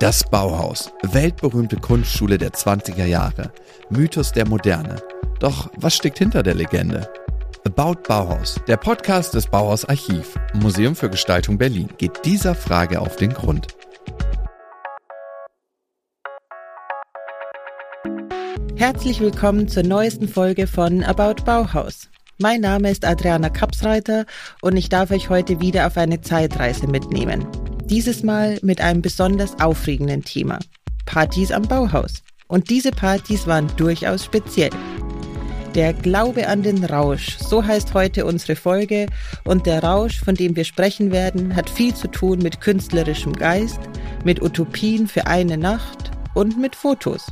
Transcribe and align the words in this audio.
Das 0.00 0.22
Bauhaus, 0.22 0.92
weltberühmte 1.02 1.74
Kunstschule 1.74 2.38
der 2.38 2.52
20er 2.52 3.04
Jahre, 3.04 3.50
Mythos 3.90 4.30
der 4.30 4.46
Moderne. 4.46 5.02
Doch 5.40 5.72
was 5.76 5.96
steckt 5.96 6.18
hinter 6.18 6.44
der 6.44 6.54
Legende? 6.54 7.12
About 7.64 8.02
Bauhaus, 8.06 8.60
der 8.68 8.76
Podcast 8.76 9.34
des 9.34 9.48
Bauhaus 9.48 9.84
Archiv, 9.86 10.38
Museum 10.54 10.94
für 10.94 11.10
Gestaltung 11.10 11.58
Berlin, 11.58 11.88
geht 11.98 12.24
dieser 12.24 12.54
Frage 12.54 13.00
auf 13.00 13.16
den 13.16 13.34
Grund. 13.34 13.66
Herzlich 18.76 19.18
willkommen 19.18 19.66
zur 19.66 19.82
neuesten 19.82 20.28
Folge 20.28 20.68
von 20.68 21.02
About 21.02 21.42
Bauhaus. 21.44 22.08
Mein 22.38 22.60
Name 22.60 22.88
ist 22.92 23.04
Adriana 23.04 23.50
Kapsreiter 23.50 24.26
und 24.62 24.76
ich 24.76 24.90
darf 24.90 25.10
euch 25.10 25.28
heute 25.28 25.60
wieder 25.60 25.88
auf 25.88 25.96
eine 25.96 26.20
Zeitreise 26.20 26.86
mitnehmen. 26.86 27.48
Dieses 27.90 28.22
Mal 28.22 28.58
mit 28.60 28.82
einem 28.82 29.00
besonders 29.00 29.58
aufregenden 29.60 30.22
Thema. 30.22 30.58
Partys 31.06 31.50
am 31.50 31.62
Bauhaus. 31.62 32.22
Und 32.46 32.68
diese 32.68 32.90
Partys 32.90 33.46
waren 33.46 33.66
durchaus 33.78 34.26
speziell. 34.26 34.70
Der 35.74 35.94
Glaube 35.94 36.48
an 36.48 36.62
den 36.62 36.84
Rausch, 36.84 37.38
so 37.38 37.64
heißt 37.64 37.94
heute 37.94 38.26
unsere 38.26 38.56
Folge. 38.56 39.06
Und 39.44 39.64
der 39.64 39.82
Rausch, 39.82 40.20
von 40.20 40.34
dem 40.34 40.54
wir 40.54 40.64
sprechen 40.64 41.12
werden, 41.12 41.56
hat 41.56 41.70
viel 41.70 41.94
zu 41.94 42.08
tun 42.08 42.40
mit 42.40 42.60
künstlerischem 42.60 43.32
Geist, 43.32 43.80
mit 44.22 44.42
Utopien 44.42 45.08
für 45.08 45.26
eine 45.26 45.56
Nacht 45.56 46.10
und 46.34 46.60
mit 46.60 46.76
Fotos. 46.76 47.24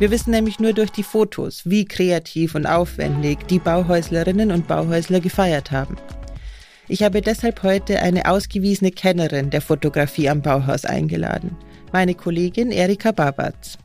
Wir 0.00 0.10
wissen 0.10 0.32
nämlich 0.32 0.58
nur 0.58 0.72
durch 0.72 0.90
die 0.90 1.04
Fotos, 1.04 1.62
wie 1.64 1.84
kreativ 1.84 2.56
und 2.56 2.66
aufwendig 2.66 3.46
die 3.46 3.60
Bauhäuslerinnen 3.60 4.50
und 4.50 4.66
Bauhäusler 4.66 5.20
gefeiert 5.20 5.70
haben. 5.70 5.96
Ich 6.90 7.02
habe 7.02 7.20
deshalb 7.20 7.62
heute 7.62 8.00
eine 8.00 8.30
ausgewiesene 8.30 8.90
Kennerin 8.90 9.50
der 9.50 9.60
Fotografie 9.60 10.30
am 10.30 10.40
Bauhaus 10.40 10.86
eingeladen, 10.86 11.54
meine 11.92 12.14
Kollegin 12.14 12.70
Erika 12.70 13.12
Babatz. 13.12 13.76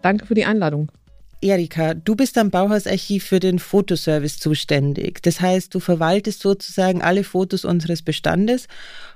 Danke 0.00 0.26
für 0.26 0.34
die 0.34 0.44
Einladung. 0.44 0.92
Erika, 1.40 1.94
du 1.94 2.14
bist 2.14 2.38
am 2.38 2.50
Bauhausarchiv 2.50 3.24
für 3.24 3.40
den 3.40 3.58
Fotoservice 3.58 4.38
zuständig. 4.38 5.20
Das 5.22 5.40
heißt, 5.40 5.74
du 5.74 5.80
verwaltest 5.80 6.40
sozusagen 6.40 7.02
alle 7.02 7.24
Fotos 7.24 7.64
unseres 7.64 8.02
Bestandes 8.02 8.68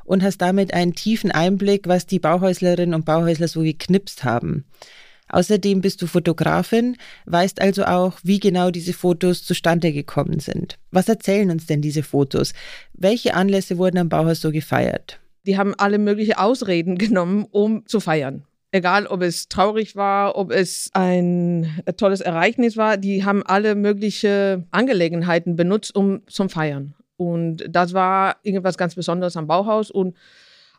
und 0.05 0.25
hast 0.25 0.39
damit 0.39 0.75
einen 0.75 0.95
tiefen 0.95 1.31
Einblick, 1.31 1.87
was 1.87 2.05
die 2.05 2.19
Bauhäuslerinnen 2.19 2.95
und 2.97 3.05
Bauhäusler 3.05 3.47
so 3.47 3.61
geknipst 3.61 4.25
haben. 4.25 4.65
Außerdem 5.29 5.81
bist 5.81 6.03
du 6.03 6.07
Fotografin, 6.07 6.97
weißt 7.27 7.61
also 7.61 7.85
auch, 7.85 8.19
wie 8.23 8.39
genau 8.39 8.71
diese 8.71 8.93
Fotos 8.93 9.45
zustande 9.45 9.93
gekommen 9.93 10.39
sind. 10.39 10.79
Was 10.91 11.09
erzählen 11.09 11.51
uns 11.51 11.67
denn 11.67 11.83
diese 11.83 12.03
Fotos? 12.03 12.53
Welche 12.93 13.35
Anlässe 13.35 13.79
wurden 13.79 13.99
am 13.99 14.09
Bauhaus 14.09 14.41
so 14.41 14.53
gefeiert? 14.53 15.19
Die 15.47 15.59
haben 15.59 15.75
alle 15.77 15.99
möglichen 15.99 16.35
Ausreden 16.35 16.99
genommen, 16.99 17.47
um 17.51 17.87
zu 17.87 18.01
feiern. 18.01 18.45
Egal, 18.73 19.07
ob 19.07 19.23
es 19.23 19.49
traurig 19.49 19.97
war, 19.97 20.37
ob 20.37 20.51
es 20.51 20.91
ein 20.93 21.81
tolles 21.97 22.21
Ereignis 22.21 22.77
war, 22.77 22.97
die 22.97 23.25
haben 23.25 23.43
alle 23.45 23.75
möglichen 23.75 24.67
Angelegenheiten 24.71 25.57
benutzt, 25.57 25.95
um 25.95 26.21
zum 26.27 26.51
Feiern. 26.51 26.95
Und 27.17 27.65
das 27.69 27.95
war 27.95 28.37
irgendwas 28.43 28.77
ganz 28.77 28.95
Besonderes 28.95 29.37
am 29.37 29.47
Bauhaus 29.47 29.91
und 29.91 30.17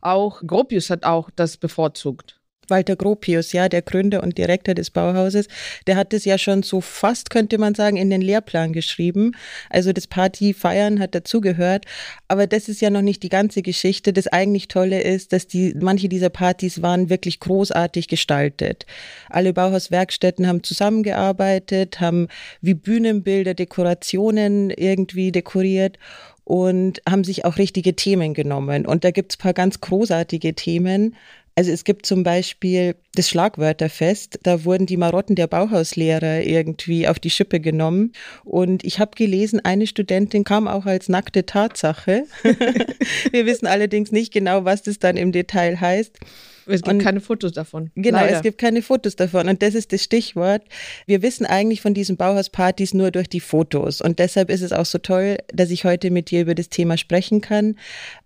auch 0.01 0.41
Gropius 0.45 0.89
hat 0.89 1.05
auch 1.05 1.29
das 1.35 1.57
bevorzugt. 1.57 2.36
Walter 2.69 2.95
Gropius, 2.95 3.53
ja, 3.53 3.69
der 3.69 3.81
Gründer 3.81 4.23
und 4.23 4.37
Direktor 4.37 4.73
des 4.73 4.91
Bauhauses, 4.91 5.47
der 5.87 5.95
hat 5.95 6.13
es 6.13 6.25
ja 6.25 6.37
schon 6.37 6.63
so 6.63 6.81
fast, 6.81 7.29
könnte 7.29 7.57
man 7.57 7.75
sagen, 7.75 7.97
in 7.97 8.09
den 8.09 8.21
Lehrplan 8.21 8.73
geschrieben. 8.73 9.33
Also 9.69 9.93
das 9.93 10.07
Partyfeiern 10.07 10.99
hat 10.99 11.15
dazugehört. 11.15 11.85
Aber 12.27 12.47
das 12.47 12.69
ist 12.69 12.81
ja 12.81 12.89
noch 12.89 13.01
nicht 13.01 13.23
die 13.23 13.29
ganze 13.29 13.61
Geschichte. 13.61 14.13
Das 14.13 14.27
eigentlich 14.27 14.67
Tolle 14.67 15.01
ist, 15.01 15.33
dass 15.33 15.47
die, 15.47 15.73
manche 15.79 16.09
dieser 16.09 16.29
Partys 16.29 16.81
waren 16.81 17.09
wirklich 17.09 17.39
großartig 17.39 18.07
gestaltet. 18.07 18.85
Alle 19.29 19.53
Bauhauswerkstätten 19.53 20.47
haben 20.47 20.63
zusammengearbeitet, 20.63 21.99
haben 21.99 22.27
wie 22.61 22.73
Bühnenbilder, 22.73 23.53
Dekorationen 23.53 24.69
irgendwie 24.69 25.31
dekoriert 25.31 25.97
und 26.43 27.01
haben 27.07 27.25
sich 27.25 27.43
auch 27.43 27.57
richtige 27.57 27.95
Themen 27.95 28.33
genommen. 28.33 28.85
Und 28.85 29.03
da 29.03 29.11
gibt 29.11 29.33
es 29.33 29.37
ein 29.37 29.41
paar 29.41 29.53
ganz 29.53 29.81
großartige 29.81 30.55
Themen. 30.55 31.15
Also 31.57 31.71
es 31.71 31.83
gibt 31.85 32.05
zum 32.05 32.21
Beispiel 32.21 32.93
das 33.15 33.29
Schlagwörterfest, 33.29 34.41
da 34.43 34.63
wurden 34.63 34.85
die 34.85 34.95
Marotten 34.95 35.35
der 35.35 35.47
Bauhauslehrer 35.47 36.41
irgendwie 36.41 37.07
auf 37.07 37.17
die 37.17 37.31
Schippe 37.31 37.59
genommen. 37.59 38.11
Und 38.43 38.83
ich 38.83 38.99
habe 38.99 39.15
gelesen, 39.15 39.65
eine 39.65 39.87
Studentin 39.87 40.43
kam 40.43 40.67
auch 40.67 40.85
als 40.85 41.09
nackte 41.09 41.47
Tatsache. 41.47 42.25
Wir 43.31 43.47
wissen 43.47 43.65
allerdings 43.65 44.11
nicht 44.11 44.31
genau, 44.31 44.65
was 44.65 44.83
das 44.83 44.99
dann 44.99 45.17
im 45.17 45.31
Detail 45.31 45.81
heißt. 45.81 46.19
Es 46.67 46.81
gibt 46.81 46.95
und, 46.95 46.99
keine 46.99 47.21
Fotos 47.21 47.53
davon. 47.53 47.91
Genau, 47.95 48.19
Leider. 48.19 48.37
es 48.37 48.41
gibt 48.41 48.57
keine 48.57 48.81
Fotos 48.81 49.15
davon. 49.15 49.47
Und 49.47 49.61
das 49.61 49.75
ist 49.75 49.93
das 49.93 50.03
Stichwort. 50.03 50.63
Wir 51.05 51.21
wissen 51.21 51.45
eigentlich 51.45 51.81
von 51.81 51.93
diesen 51.93 52.17
Bauhauspartys 52.17 52.93
nur 52.93 53.11
durch 53.11 53.29
die 53.29 53.39
Fotos. 53.39 54.01
Und 54.01 54.19
deshalb 54.19 54.49
ist 54.49 54.61
es 54.61 54.73
auch 54.73 54.85
so 54.85 54.97
toll, 54.97 55.37
dass 55.53 55.71
ich 55.71 55.85
heute 55.85 56.11
mit 56.11 56.29
dir 56.29 56.41
über 56.41 56.55
das 56.55 56.69
Thema 56.69 56.97
sprechen 56.97 57.41
kann, 57.41 57.75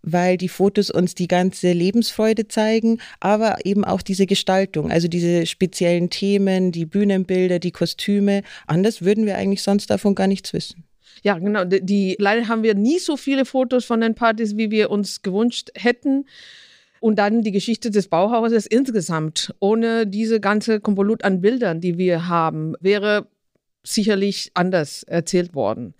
weil 0.01 0.38
die 0.38 0.50
Fotos 0.50 0.90
uns 0.90 1.16
die 1.16 1.28
ganze 1.28 1.72
Lebensfreude 1.72 2.47
zeigen, 2.47 3.00
aber 3.19 3.66
eben 3.66 3.85
auch 3.85 4.01
diese 4.01 4.25
Gestaltung, 4.25 4.91
also 4.91 5.07
diese 5.07 5.46
speziellen 5.46 6.09
Themen, 6.09 6.72
die 6.72 6.85
Bühnenbilder, 6.85 7.59
die 7.59 7.72
Kostüme. 7.72 8.41
Anders 8.68 9.01
würden 9.01 9.25
wir 9.25 9.38
eigentlich 9.38 9.62
sonst 9.62 9.90
davon 9.90 10.16
gar 10.16 10.28
nichts 10.28 10.53
wissen. 10.53 10.84
Ja, 11.24 11.38
genau. 11.38 11.66
Die, 11.66 12.16
leider 12.19 12.47
haben 12.47 12.63
wir 12.63 12.74
nie 12.74 13.00
so 13.00 13.16
viele 13.18 13.46
Fotos 13.46 13.85
von 13.85 14.01
den 14.01 14.16
Partys, 14.16 14.57
wie 14.57 14.72
wir 14.72 14.90
uns 14.90 15.22
gewünscht 15.22 15.69
hätten. 15.75 16.25
Und 17.01 17.17
dann 17.17 17.41
die 17.41 17.51
Geschichte 17.51 17.89
des 17.89 18.07
Bauhauses 18.07 18.67
insgesamt. 18.67 19.56
Ohne 19.59 20.06
diese 20.06 20.39
ganze 20.39 20.79
Konvolut 20.79 21.23
an 21.23 21.41
Bildern, 21.41 21.81
die 21.81 21.97
wir 21.97 22.28
haben, 22.28 22.75
wäre 22.79 23.28
sicherlich 23.84 24.51
anders 24.53 25.01
erzählt 25.03 25.56
worden. 25.56 25.95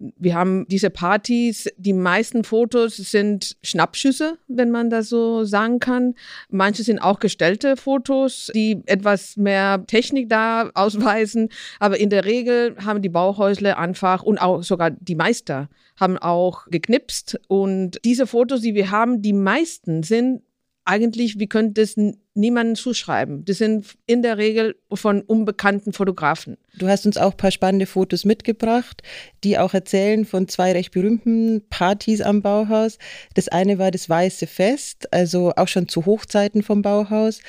Wir 0.00 0.34
haben 0.34 0.66
diese 0.68 0.88
Partys, 0.88 1.68
die 1.76 1.92
meisten 1.92 2.42
Fotos 2.42 2.96
sind 2.96 3.58
Schnappschüsse, 3.62 4.38
wenn 4.48 4.70
man 4.70 4.88
das 4.88 5.10
so 5.10 5.44
sagen 5.44 5.78
kann. 5.78 6.14
Manche 6.48 6.82
sind 6.82 7.00
auch 7.00 7.18
gestellte 7.18 7.76
Fotos, 7.76 8.50
die 8.54 8.82
etwas 8.86 9.36
mehr 9.36 9.84
Technik 9.86 10.30
da 10.30 10.70
ausweisen. 10.74 11.50
Aber 11.80 12.00
in 12.00 12.08
der 12.08 12.24
Regel 12.24 12.76
haben 12.82 13.02
die 13.02 13.10
Bauhäusler 13.10 13.78
einfach 13.78 14.22
und 14.22 14.38
auch 14.38 14.62
sogar 14.62 14.90
die 14.90 15.14
Meister 15.14 15.68
haben 15.96 16.16
auch 16.16 16.64
geknipst. 16.70 17.38
Und 17.46 18.00
diese 18.04 18.26
Fotos, 18.26 18.62
die 18.62 18.74
wir 18.74 18.90
haben, 18.90 19.20
die 19.20 19.34
meisten 19.34 20.02
sind 20.02 20.42
eigentlich, 20.84 21.38
wir 21.38 21.46
können 21.46 21.74
das 21.74 21.96
niemandem 22.34 22.74
zuschreiben. 22.74 23.44
Das 23.44 23.58
sind 23.58 23.86
in 24.06 24.22
der 24.22 24.38
Regel 24.38 24.76
von 24.92 25.20
unbekannten 25.22 25.92
Fotografen. 25.92 26.56
Du 26.78 26.88
hast 26.88 27.04
uns 27.04 27.16
auch 27.16 27.32
ein 27.32 27.36
paar 27.36 27.50
spannende 27.50 27.86
Fotos 27.86 28.24
mitgebracht, 28.24 29.02
die 29.42 29.58
auch 29.58 29.74
erzählen 29.74 30.24
von 30.24 30.48
zwei 30.48 30.72
recht 30.72 30.92
berühmten 30.92 31.62
Partys 31.68 32.20
am 32.20 32.40
Bauhaus. 32.40 32.98
Das 33.34 33.48
eine 33.48 33.78
war 33.78 33.90
das 33.90 34.08
Weiße 34.08 34.46
Fest, 34.46 35.12
also 35.12 35.52
auch 35.56 35.68
schon 35.68 35.88
zu 35.88 36.06
Hochzeiten 36.06 36.62
vom 36.62 36.82
Bauhaus. 36.82 37.40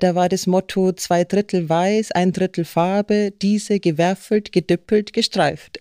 Da 0.00 0.14
war 0.14 0.28
das 0.28 0.46
Motto 0.46 0.92
zwei 0.92 1.24
Drittel 1.24 1.68
Weiß, 1.68 2.12
ein 2.12 2.32
Drittel 2.32 2.64
Farbe, 2.64 3.32
diese 3.42 3.80
gewärfelt, 3.80 4.52
gedüppelt, 4.52 5.12
gestreift. 5.12 5.80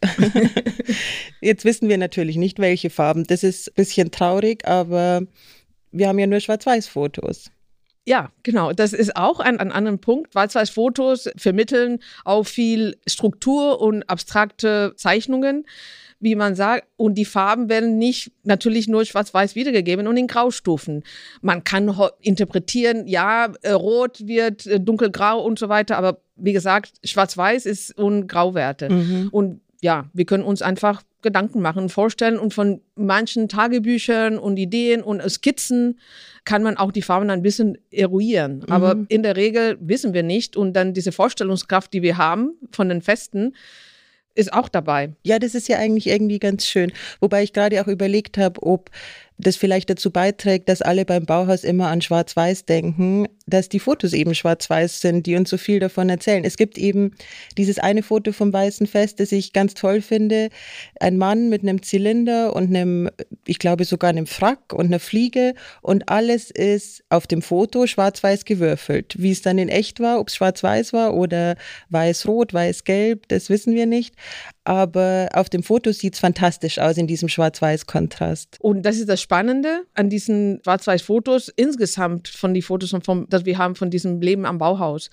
Jetzt 1.42 1.64
wissen 1.64 1.90
wir 1.90 1.98
natürlich 1.98 2.38
nicht, 2.38 2.60
welche 2.60 2.90
Farben. 2.90 3.24
Das 3.26 3.44
ist 3.44 3.70
ein 3.70 3.74
bisschen 3.76 4.12
traurig, 4.12 4.68
aber 4.68 5.22
wir 5.92 6.08
haben 6.08 6.20
ja 6.20 6.28
nur 6.28 6.40
Schwarz-Weiß-Fotos. 6.40 7.52
Ja, 8.08 8.32
genau. 8.42 8.72
Das 8.72 8.94
ist 8.94 9.18
auch 9.18 9.42
ein, 9.42 9.60
ein 9.60 9.72
anderer 9.74 9.98
Punkt. 9.98 10.32
Schwarz-Weiß-Fotos 10.32 11.30
vermitteln 11.36 12.00
auch 12.24 12.46
viel 12.46 12.98
Struktur 13.06 13.82
und 13.82 14.10
abstrakte 14.10 14.94
Zeichnungen, 14.96 15.66
wie 16.22 16.36
man 16.36 16.56
sagt. 16.56 16.88
Und 16.96 17.16
die 17.16 17.26
Farben 17.26 17.68
werden 17.68 17.98
nicht 17.98 18.32
natürlich 18.44 18.88
nur 18.88 19.04
schwarz-weiß 19.04 19.56
wiedergegeben 19.56 20.08
und 20.08 20.16
in 20.16 20.28
Graustufen. 20.28 21.04
Man 21.42 21.66
kann 21.66 21.94
interpretieren, 22.22 23.08
ja, 23.08 23.52
äh, 23.62 23.72
rot 23.72 24.26
wird 24.26 24.66
äh, 24.68 24.80
dunkelgrau 24.80 25.44
und 25.44 25.60
so 25.60 25.68
weiter, 25.68 25.98
aber 25.98 26.22
wie 26.38 26.54
gesagt, 26.54 26.94
schwarz-weiß 27.04 27.66
ist 27.66 27.98
und 27.98 28.28
Grauwerte. 28.28 28.90
Mhm. 28.90 29.28
Und 29.34 29.62
ja, 29.82 30.10
wir 30.14 30.24
können 30.24 30.44
uns 30.44 30.62
einfach 30.62 31.04
Gedanken 31.22 31.62
machen, 31.62 31.90
vorstellen 31.90 32.38
und 32.38 32.54
von 32.54 32.82
manchen 32.96 33.50
Tagebüchern 33.50 34.38
und 34.38 34.58
Ideen 34.58 35.02
und 35.02 35.22
Skizzen 35.30 36.00
kann 36.46 36.64
man 36.64 36.78
auch 36.78 36.92
die 36.92 37.02
Farben 37.02 37.30
ein 37.30 37.42
bisschen 37.42 37.78
eruieren. 37.92 38.60
Mhm. 38.60 38.72
Aber 38.72 38.96
in 39.10 39.24
der 39.24 39.36
Regel 39.36 39.78
wissen 39.82 40.14
wir 40.14 40.24
nicht 40.24 40.56
und 40.56 40.74
dann 40.74 40.94
diese 40.94 41.12
Vorstellungskraft, 41.12 41.92
die 41.94 42.02
wir 42.02 42.18
haben 42.18 42.54
von 42.72 42.88
den 42.88 43.02
Festen, 43.02 43.54
ist 44.38 44.54
auch 44.54 44.70
dabei. 44.70 45.14
Ja, 45.24 45.40
das 45.40 45.56
ist 45.56 45.68
ja 45.68 45.78
eigentlich 45.80 46.08
irgendwie 46.08 46.40
ganz 46.40 46.66
schön. 46.66 46.94
Wobei 47.20 47.44
ich 47.44 47.54
gerade 47.54 47.82
auch 47.82 47.88
überlegt 47.88 48.38
habe, 48.38 48.62
ob 48.62 48.92
das 49.38 49.56
vielleicht 49.56 49.90
dazu 49.90 50.12
beiträgt, 50.12 50.68
dass 50.68 50.82
alle 50.82 51.06
beim 51.06 51.26
Bauhaus 51.26 51.64
immer 51.64 51.88
an 51.88 52.02
Schwarz-Weiß 52.02 52.66
denken, 52.66 53.28
dass 53.46 53.70
die 53.70 53.80
Fotos 53.80 54.14
eben 54.14 54.36
schwarz-weiß 54.36 55.00
sind, 55.02 55.26
die 55.26 55.36
uns 55.36 55.50
so 55.50 55.58
viel 55.58 55.80
davon 55.80 56.10
erzählen. 56.10 56.44
Es 56.44 56.58
gibt 56.58 56.78
eben 56.78 57.12
dieses 57.58 57.80
eine 57.80 58.04
Foto 58.04 58.32
vom 58.34 58.52
Weißen 58.52 58.88
Fest, 58.88 59.20
das 59.20 59.32
ich 59.32 59.54
ganz 59.54 59.74
toll 59.74 60.02
finde. 60.02 60.50
Ein 61.00 61.18
Mann 61.18 61.50
mit 61.50 61.62
einem 61.62 61.82
Zylinder 61.82 62.56
und 62.56 62.76
einem, 62.76 63.10
ich 63.46 63.60
glaube 63.60 63.86
sogar 63.86 64.10
einem 64.10 64.28
Frack 64.28 64.74
und 64.74 64.88
einer 64.88 65.00
Fliege 65.00 65.54
und 65.82 66.10
alles 66.10 66.52
ist 66.52 67.04
auf 67.10 67.28
dem 67.28 67.42
Foto 67.42 67.88
schwarz-weiß 67.88 68.44
gewürfelt. 68.44 69.16
Wie 69.18 69.32
es 69.32 69.42
dann 69.44 69.58
in 69.60 69.70
echt 69.70 70.00
war, 70.00 70.20
ob 70.20 70.28
es 70.28 70.36
schwarz-weiß 70.36 70.94
war 70.94 71.14
oder 71.14 71.56
weiß-rot, 71.90 72.54
weiß-gelb, 72.54 73.28
das 73.30 73.50
wissen 73.50 73.76
wir 73.76 73.86
nicht. 73.86 74.16
Aber 74.68 75.30
auf 75.32 75.50
dem 75.50 75.64
Foto 75.64 75.94
sieht 75.94 76.16
es 76.16 76.20
fantastisch 76.20 76.78
aus 76.78 76.98
in 76.98 77.08
diesem 77.08 77.30
Schwarz-Weiß-Kontrast. 77.30 78.58
Und 78.60 78.82
das 78.84 78.98
ist 78.98 79.08
das 79.08 79.22
Spannende 79.22 79.84
an 79.94 80.10
diesen 80.10 80.60
Schwarz-Weiß-Fotos 80.62 81.48
insgesamt 81.56 82.28
von 82.28 82.54
den 82.54 82.62
Fotos, 82.62 82.94
vom, 83.02 83.30
das 83.30 83.46
wir 83.46 83.58
haben 83.58 83.76
von 83.76 83.90
diesem 83.90 84.20
Leben 84.20 84.46
am 84.46 84.58
Bauhaus. 84.58 85.10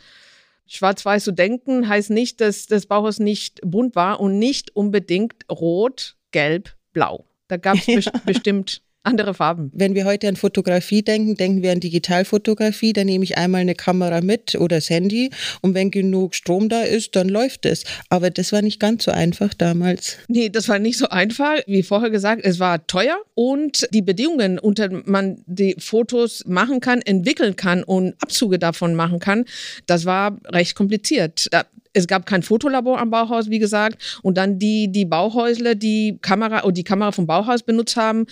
Schwarz-Weiß 0.66 1.22
zu 1.22 1.30
denken 1.30 1.88
heißt 1.88 2.10
nicht, 2.10 2.40
dass 2.40 2.66
das 2.66 2.86
Bauhaus 2.86 3.20
nicht 3.20 3.60
bunt 3.62 3.94
war 3.94 4.18
und 4.18 4.40
nicht 4.40 4.74
unbedingt 4.74 5.48
rot, 5.48 6.16
gelb, 6.32 6.74
blau. 6.92 7.24
Da 7.46 7.56
gab 7.56 7.76
es 7.86 8.06
ja. 8.06 8.12
bestimmt 8.26 8.82
andere 9.04 9.34
Farben. 9.34 9.70
Wenn 9.74 9.94
wir 9.94 10.04
heute 10.04 10.28
an 10.28 10.36
Fotografie 10.36 11.02
denken, 11.02 11.36
denken 11.36 11.62
wir 11.62 11.72
an 11.72 11.80
Digitalfotografie. 11.80 12.92
Da 12.92 13.04
nehme 13.04 13.24
ich 13.24 13.38
einmal 13.38 13.60
eine 13.60 13.74
Kamera 13.74 14.20
mit 14.20 14.54
oder 14.54 14.76
das 14.76 14.90
Handy 14.90 15.30
und 15.60 15.74
wenn 15.74 15.90
genug 15.90 16.34
Strom 16.34 16.68
da 16.68 16.82
ist, 16.82 17.14
dann 17.14 17.28
läuft 17.28 17.66
es. 17.66 17.84
Aber 18.08 18.30
das 18.30 18.52
war 18.52 18.62
nicht 18.62 18.80
ganz 18.80 19.04
so 19.04 19.10
einfach 19.10 19.54
damals. 19.54 20.18
Nee, 20.28 20.48
das 20.48 20.68
war 20.68 20.78
nicht 20.78 20.98
so 20.98 21.08
einfach. 21.08 21.58
Wie 21.66 21.82
vorher 21.82 22.10
gesagt, 22.10 22.42
es 22.44 22.58
war 22.58 22.86
teuer 22.86 23.16
und 23.34 23.86
die 23.92 24.02
Bedingungen, 24.02 24.58
unter 24.58 24.88
man 25.04 25.42
die 25.46 25.76
Fotos 25.78 26.44
machen 26.46 26.80
kann, 26.80 27.02
entwickeln 27.02 27.56
kann 27.56 27.84
und 27.84 28.14
Abzüge 28.20 28.58
davon 28.58 28.94
machen 28.94 29.18
kann, 29.18 29.44
das 29.86 30.04
war 30.06 30.38
recht 30.46 30.74
kompliziert. 30.74 31.48
Da, 31.50 31.64
es 31.94 32.06
gab 32.08 32.26
kein 32.26 32.42
Fotolabor 32.42 32.98
am 32.98 33.10
Bauhaus, 33.10 33.48
wie 33.48 33.60
gesagt. 33.60 34.18
Und 34.22 34.36
dann 34.36 34.58
die, 34.58 34.90
die 34.90 35.04
Bauhäusler, 35.04 35.74
die 35.76 36.18
Kamera 36.20 36.64
oder 36.64 36.72
die 36.72 36.84
Kamera 36.84 37.12
vom 37.12 37.26
Bauhaus 37.26 37.62
benutzt 37.62 37.96
haben, 37.96 38.26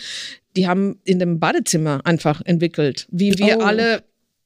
die 0.56 0.66
haben 0.66 1.00
in 1.04 1.18
dem 1.18 1.40
Badezimmer 1.40 2.00
einfach 2.04 2.42
entwickelt, 2.44 3.06
wie 3.10 3.38
wir 3.38 3.58
oh. 3.58 3.62
alle 3.62 4.02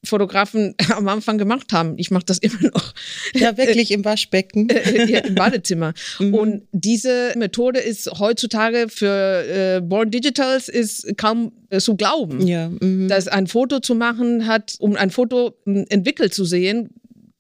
Fotografen 0.07 0.75
am 0.91 1.09
Anfang 1.09 1.39
gemacht 1.39 1.73
haben. 1.73 1.95
Ich 1.97 2.11
mache 2.11 2.25
das 2.25 2.39
immer 2.39 2.71
noch. 2.73 2.95
Ja, 3.35 3.57
wirklich 3.57 3.91
im 3.91 4.05
Waschbecken. 4.05 4.69
Äh, 4.71 5.11
ja, 5.11 5.19
Im 5.21 5.35
Badezimmer. 5.35 5.93
Mhm. 6.19 6.35
Und 6.35 6.63
diese 6.73 7.33
Methode 7.37 7.81
ist 7.81 8.11
heutzutage 8.19 8.87
für 8.89 9.77
äh, 9.77 9.81
Born 9.81 10.11
Digitals 10.11 10.69
ist 10.69 11.17
kaum 11.17 11.53
äh, 11.69 11.79
zu 11.79 11.97
glauben. 11.97 12.47
Ja, 12.47 12.69
mhm. 12.69 13.09
dass 13.09 13.29
ein 13.29 13.47
Foto 13.47 13.81
zu 13.81 13.95
machen 13.95 14.47
hat, 14.47 14.77
um 14.79 14.95
ein 14.97 15.11
Foto 15.11 15.57
entwickelt 15.65 16.33
zu 16.33 16.45
sehen, 16.45 16.91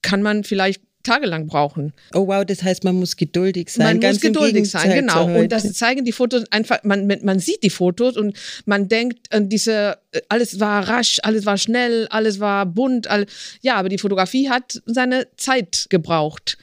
kann 0.02 0.20
man 0.20 0.44
vielleicht 0.44 0.82
tagelang 1.06 1.46
brauchen. 1.46 1.92
Oh 2.12 2.26
wow, 2.26 2.44
das 2.44 2.62
heißt, 2.62 2.84
man 2.84 2.96
muss 2.96 3.16
geduldig 3.16 3.70
sein. 3.70 3.86
Man 3.86 4.00
Ganz 4.00 4.16
muss 4.16 4.22
geduldig 4.22 4.70
sein, 4.70 4.92
genau. 4.92 5.26
Und 5.26 5.50
das 5.50 5.72
zeigen 5.72 6.04
die 6.04 6.12
Fotos 6.12 6.44
einfach, 6.50 6.82
man, 6.82 7.06
man 7.06 7.38
sieht 7.38 7.62
die 7.62 7.70
Fotos 7.70 8.16
und 8.16 8.36
man 8.64 8.88
denkt 8.88 9.32
an 9.32 9.48
diese, 9.48 9.98
äh, 10.12 10.20
alles 10.28 10.60
war 10.60 10.88
rasch, 10.88 11.18
alles 11.22 11.46
war 11.46 11.56
schnell, 11.58 12.06
alles 12.08 12.40
war 12.40 12.66
bunt. 12.66 13.08
All, 13.08 13.26
ja, 13.62 13.76
aber 13.76 13.88
die 13.88 13.98
Fotografie 13.98 14.48
hat 14.50 14.82
seine 14.84 15.28
Zeit 15.36 15.86
gebraucht. 15.88 16.58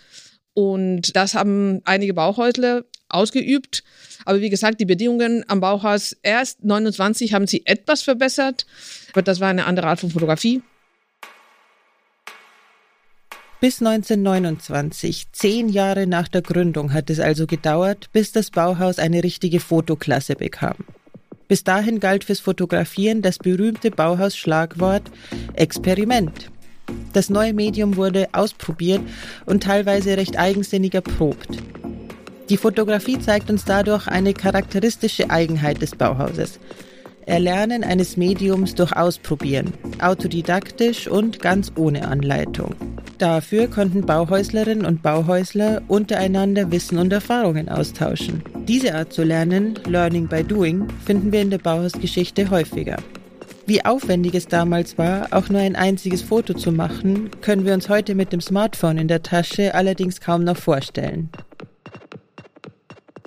Und 0.54 1.16
das 1.16 1.34
haben 1.34 1.82
einige 1.86 2.14
Bauhäusler 2.14 2.86
ausgeübt. 3.10 3.84
Aber 4.26 4.42
wie 4.42 4.50
gesagt, 4.50 4.80
die 4.80 4.86
Bedingungen 4.86 5.44
am 5.48 5.60
Bauhaus 5.60 6.16
erst 6.22 6.64
29 6.64 7.34
haben 7.34 7.48
sie 7.48 7.66
etwas 7.66 8.02
verbessert. 8.02 8.66
Aber 9.14 9.22
das 9.22 9.40
war 9.40 9.50
eine 9.50 9.66
andere 9.66 9.88
Art 9.88 10.00
von 10.00 10.12
Fotografie. 10.12 10.62
Bis 13.64 13.82
1929, 13.82 15.32
zehn 15.32 15.70
Jahre 15.70 16.06
nach 16.06 16.28
der 16.28 16.42
Gründung, 16.42 16.92
hat 16.92 17.10
es 17.10 17.22
also 17.22 17.48
gedauert, 17.48 18.10
bis 18.12 18.34
das 18.34 18.52
Bauhaus 18.52 19.00
eine 19.00 19.24
richtige 19.24 19.62
Fotoklasse 19.62 20.36
bekam. 20.36 20.76
Bis 21.48 21.64
dahin 21.64 22.02
galt 22.02 22.26
fürs 22.26 22.42
Fotografieren 22.42 23.22
das 23.22 23.38
berühmte 23.38 23.90
Bauhaus-Schlagwort 23.90 25.04
Experiment. 25.54 26.52
Das 27.14 27.30
neue 27.30 27.54
Medium 27.54 27.96
wurde 27.96 28.28
ausprobiert 28.34 29.00
und 29.46 29.64
teilweise 29.64 30.18
recht 30.18 30.38
eigensinnig 30.38 30.94
erprobt. 30.94 31.48
Die 32.50 32.58
Fotografie 32.58 33.18
zeigt 33.22 33.50
uns 33.50 33.64
dadurch 33.64 34.10
eine 34.10 34.34
charakteristische 34.34 35.30
Eigenheit 35.30 35.82
des 35.82 35.92
Bauhauses. 35.92 36.60
Erlernen 37.26 37.84
eines 37.84 38.18
Mediums 38.18 38.76
durch 38.76 38.96
Ausprobieren, 38.96 39.74
autodidaktisch 40.00 41.08
und 41.08 41.40
ganz 41.40 41.72
ohne 41.76 42.08
Anleitung. 42.08 42.76
Dafür 43.18 43.68
konnten 43.68 44.06
Bauhäuslerinnen 44.06 44.86
und 44.86 45.02
Bauhäusler 45.02 45.82
untereinander 45.88 46.72
Wissen 46.72 46.98
und 46.98 47.14
Erfahrungen 47.14 47.70
austauschen. 47.70 48.44
Diese 48.68 48.96
Art 48.96 49.14
zu 49.14 49.24
lernen, 49.24 49.80
Learning 49.88 50.28
by 50.28 50.44
Doing, 50.44 50.88
finden 51.06 51.32
wir 51.32 51.42
in 51.42 51.50
der 51.50 51.60
Bauhausgeschichte 51.60 52.50
häufiger. 52.50 52.98
Wie 53.66 53.86
aufwendig 53.86 54.36
es 54.36 54.48
damals 54.48 54.98
war, 54.98 55.28
auch 55.32 55.48
nur 55.48 55.62
ein 55.62 55.78
einziges 55.78 56.22
Foto 56.22 56.54
zu 56.54 56.74
machen, 56.74 57.30
können 57.42 57.66
wir 57.66 57.74
uns 57.74 57.88
heute 57.88 58.14
mit 58.14 58.34
dem 58.34 58.42
Smartphone 58.42 58.98
in 58.98 59.08
der 59.08 59.24
Tasche 59.24 59.74
allerdings 59.74 60.20
kaum 60.20 60.44
noch 60.44 60.58
vorstellen. 60.58 61.30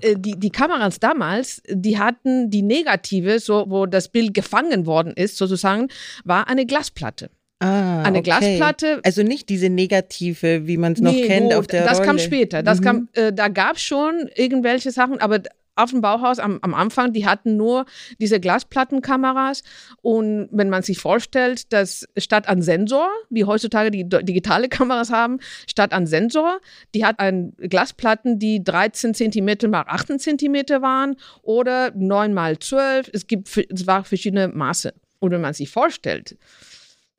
Äh, 0.02 0.16
die, 0.18 0.38
die 0.38 0.50
Kameras 0.50 1.00
damals, 1.00 1.62
die 1.68 1.98
hatten 1.98 2.50
die 2.50 2.62
Negative, 2.62 3.38
so 3.38 3.66
wo 3.68 3.86
das 3.86 4.08
Bild 4.08 4.34
gefangen 4.34 4.86
worden 4.86 5.12
ist, 5.14 5.36
sozusagen, 5.36 5.88
war 6.24 6.48
eine 6.48 6.66
Glasplatte. 6.66 7.30
Ah, 7.58 8.02
eine 8.02 8.18
okay. 8.18 8.24
Glasplatte. 8.24 9.00
Also 9.02 9.22
nicht 9.22 9.48
diese 9.48 9.70
negative, 9.70 10.66
wie 10.66 10.76
man 10.76 10.92
es 10.92 11.00
noch 11.00 11.12
nee, 11.12 11.26
kennt 11.26 11.54
auf 11.54 11.66
der 11.66 11.84
Das 11.84 11.98
Rolle. 11.98 12.06
kam 12.06 12.18
später. 12.18 12.62
Das 12.62 12.80
mhm. 12.80 12.84
kam, 12.84 13.08
äh, 13.14 13.32
da 13.32 13.48
gab 13.48 13.76
es 13.76 13.82
schon 13.82 14.28
irgendwelche 14.34 14.90
Sachen, 14.90 15.20
aber 15.20 15.40
auf 15.76 15.90
dem 15.90 16.00
Bauhaus 16.00 16.38
am, 16.38 16.58
am 16.62 16.74
Anfang, 16.74 17.12
die 17.12 17.26
hatten 17.26 17.56
nur 17.56 17.84
diese 18.18 18.40
Glasplattenkameras. 18.40 19.62
Und 20.02 20.48
wenn 20.50 20.70
man 20.70 20.82
sich 20.82 20.98
vorstellt, 20.98 21.72
dass 21.72 22.08
statt 22.16 22.48
an 22.48 22.62
Sensor, 22.62 23.08
wie 23.30 23.44
heutzutage 23.44 23.90
die 23.90 24.08
digitale 24.08 24.68
Kameras 24.76 25.10
haben, 25.10 25.38
statt 25.68 25.92
an 25.92 26.06
Sensor, 26.06 26.60
die 26.94 27.04
hat 27.04 27.20
ein 27.20 27.52
Glasplatten, 27.58 28.38
die 28.38 28.64
13 28.64 29.14
Zentimeter 29.14 29.68
mal 29.68 29.84
18 29.86 30.18
Zentimeter 30.18 30.82
waren 30.82 31.16
oder 31.42 31.92
9 31.94 32.32
mal 32.32 32.58
12. 32.58 33.10
Es 33.12 33.26
gibt, 33.26 33.56
es 33.56 33.86
war 33.86 34.04
verschiedene 34.04 34.48
Maße. 34.48 34.94
Und 35.18 35.30
wenn 35.30 35.40
man 35.40 35.54
sich 35.54 35.70
vorstellt, 35.70 36.36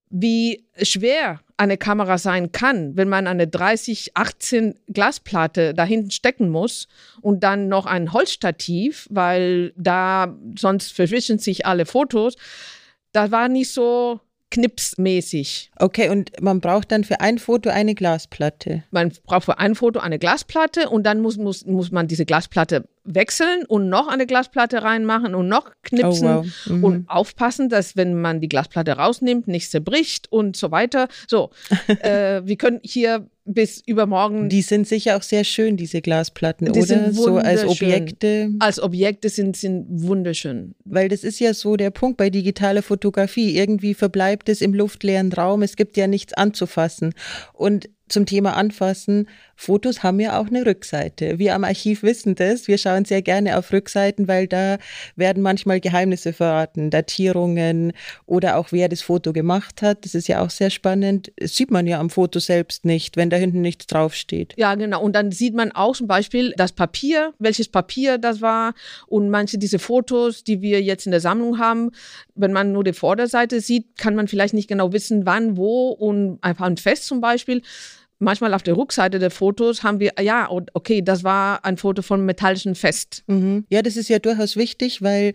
wie 0.10 0.66
schwer 0.82 1.42
eine 1.58 1.78
Kamera 1.78 2.18
sein 2.18 2.52
kann, 2.52 2.96
wenn 2.96 3.10
man 3.10 3.28
eine 3.28 3.46
30-18 3.46 4.76
Glasplatte 4.92 5.74
da 5.74 5.84
hinten 5.84 6.12
stecken 6.12 6.50
muss 6.50 6.88
und 7.22 7.44
dann 7.44 7.68
noch 7.68 7.86
ein 7.86 8.14
Holzstativ, 8.14 9.08
weil 9.10 9.74
da 9.76 10.38
sonst 10.58 10.94
verwischen 10.94 11.40
sich 11.40 11.66
alle 11.66 11.86
Fotos. 11.86 12.36
Das 13.12 13.32
war 13.32 13.50
nicht 13.50 13.72
so 13.72 14.20
knipsmäßig. 14.50 15.72
Okay, 15.78 16.10
und 16.10 16.32
man 16.42 16.62
braucht 16.62 16.92
dann 16.92 17.04
für 17.04 17.20
ein 17.20 17.38
Foto 17.38 17.70
eine 17.70 17.96
Glasplatte. 17.96 18.84
Man 18.92 19.12
braucht 19.26 19.46
für 19.46 19.60
ein 19.60 19.76
Foto 19.76 20.00
eine 20.00 20.20
Glasplatte 20.20 20.90
und 20.90 21.04
dann 21.04 21.22
muss, 21.22 21.38
muss, 21.38 21.66
muss 21.66 21.92
man 21.92 22.08
diese 22.08 22.26
Glasplatte 22.26 22.88
wechseln 23.04 23.66
und 23.68 23.90
noch 23.90 24.08
eine 24.08 24.26
Glasplatte 24.26 24.84
reinmachen 24.84 25.36
und 25.36 25.48
noch 25.48 25.72
knipsen 25.84 26.28
oh, 26.28 26.44
wow. 26.44 26.68
mhm. 26.68 26.84
und 26.84 27.10
aufpassen, 27.10 27.70
dass 27.70 27.96
wenn 27.96 28.20
man 28.20 28.42
die 28.42 28.50
Glasplatte 28.50 28.94
rausnimmt, 28.94 29.48
nicht 29.48 29.70
zerbricht 29.70 30.32
und 30.32 30.56
so 30.56 30.72
weiter. 30.72 31.08
So, 31.28 31.52
äh, 31.88 32.42
wir 32.44 32.58
können 32.58 32.80
hier 32.84 33.28
bis 33.48 33.82
übermorgen. 33.86 34.50
Die 34.50 34.62
sind 34.62 34.88
sicher 34.88 35.18
auch 35.18 35.22
sehr 35.22 35.44
schön, 35.44 35.78
diese 35.78 36.02
Glasplatten, 36.02 36.72
die 36.72 36.80
oder? 36.80 37.14
So 37.14 37.38
als 37.38 37.66
Objekte. 37.66 38.52
Als 38.60 38.80
Objekte 38.80 39.30
sind, 39.30 39.58
sind 39.58 39.86
wunderschön. 39.90 40.76
Weil 40.86 41.10
das 41.10 41.24
ist 41.24 41.40
ja 41.40 41.54
so 41.54 41.78
der 41.78 41.90
Punkt 41.90 42.18
bei 42.18 42.30
digitaler 42.30 42.84
Fotografie. 42.84 43.58
Irgendwie 43.58 43.94
verbleibt 43.94 44.50
es 44.50 44.62
im 44.62 44.74
luftleeren 44.74 45.32
Raum. 45.32 45.62
Es 45.62 45.76
gibt 45.76 45.98
ja 45.98 46.08
nichts 46.08 46.34
anzufassen. 46.34 47.14
Und 47.54 47.90
zum 48.10 48.26
Thema 48.26 48.56
Anfassen, 48.56 49.28
Fotos 49.60 50.04
haben 50.04 50.20
ja 50.20 50.40
auch 50.40 50.48
eine 50.48 50.66
Rückseite. 50.66 51.40
Wir 51.40 51.56
am 51.56 51.64
Archiv 51.64 52.04
wissen 52.04 52.36
das. 52.36 52.68
Wir 52.68 52.78
schauen 52.78 53.06
sehr 53.06 53.24
gerne 53.24 53.58
auf 53.58 53.74
Rückseiten, 53.74 54.28
weil 54.28 54.48
da 54.48 54.78
werden 55.16 55.42
manchmal 55.42 55.80
Geheimnisse 55.80 56.32
verraten, 56.32 56.92
Datierungen 56.92 57.94
oder 58.28 58.58
auch 58.58 58.72
wer 58.72 58.88
das 58.88 59.02
Foto 59.02 59.34
gemacht 59.34 59.82
hat. 59.82 60.06
Das 60.06 60.14
ist 60.14 60.28
ja 60.28 60.42
auch 60.42 60.52
sehr 60.52 60.70
spannend. 60.70 61.32
Das 61.38 61.56
sieht 61.56 61.72
man 61.72 61.88
ja 61.88 62.00
am 62.00 62.12
Foto 62.12 62.40
selbst 62.40 62.86
nicht, 62.86 63.18
wenn 63.18 63.32
da 63.32 63.38
hinten 63.38 63.62
nichts 63.62 63.88
draufsteht. 63.88 64.54
Ja, 64.58 64.76
genau. 64.76 65.02
Und 65.02 65.14
dann 65.14 65.32
sieht 65.32 65.56
man 65.56 65.72
auch 65.72 65.96
zum 65.96 66.08
Beispiel 66.08 66.54
das 66.56 66.72
Papier, 66.72 67.34
welches 67.40 67.68
Papier 67.68 68.20
das 68.20 68.42
war 68.42 68.76
und 69.08 69.32
manche 69.32 69.58
diese 69.58 69.80
Fotos, 69.80 70.44
die 70.44 70.62
wir 70.62 70.84
jetzt 70.84 71.08
in 71.08 71.12
der 71.12 71.22
Sammlung 71.22 71.58
haben. 71.58 71.92
Wenn 72.36 72.54
man 72.54 72.74
nur 72.74 72.84
die 72.84 72.94
Vorderseite 72.94 73.60
sieht, 73.60 73.98
kann 73.98 74.16
man 74.16 74.28
vielleicht 74.28 74.54
nicht 74.54 74.70
genau 74.70 74.94
wissen, 74.94 75.26
wann, 75.26 75.58
wo 75.58 75.90
und 75.90 76.38
einfach 76.44 76.66
ein 76.66 76.78
Fest 76.78 77.08
zum 77.08 77.22
Beispiel 77.22 77.64
manchmal 78.20 78.54
auf 78.54 78.64
der 78.64 78.76
Rückseite 78.78 79.20
der 79.20 79.32
Fotos 79.32 79.84
haben 79.84 80.00
wir, 80.00 80.14
ja, 80.20 80.50
okay, 80.74 81.02
das 81.02 81.24
war 81.24 81.64
ein 81.64 81.78
Foto 81.78 82.02
von 82.02 82.26
metallischen 82.26 82.76
Fest. 82.76 83.24
Mhm. 83.28 83.66
Ja, 83.70 83.82
das 83.82 83.96
ist 83.96 84.10
ja 84.10 84.20
durchaus 84.20 84.56
wichtig, 84.56 85.02
weil 85.02 85.34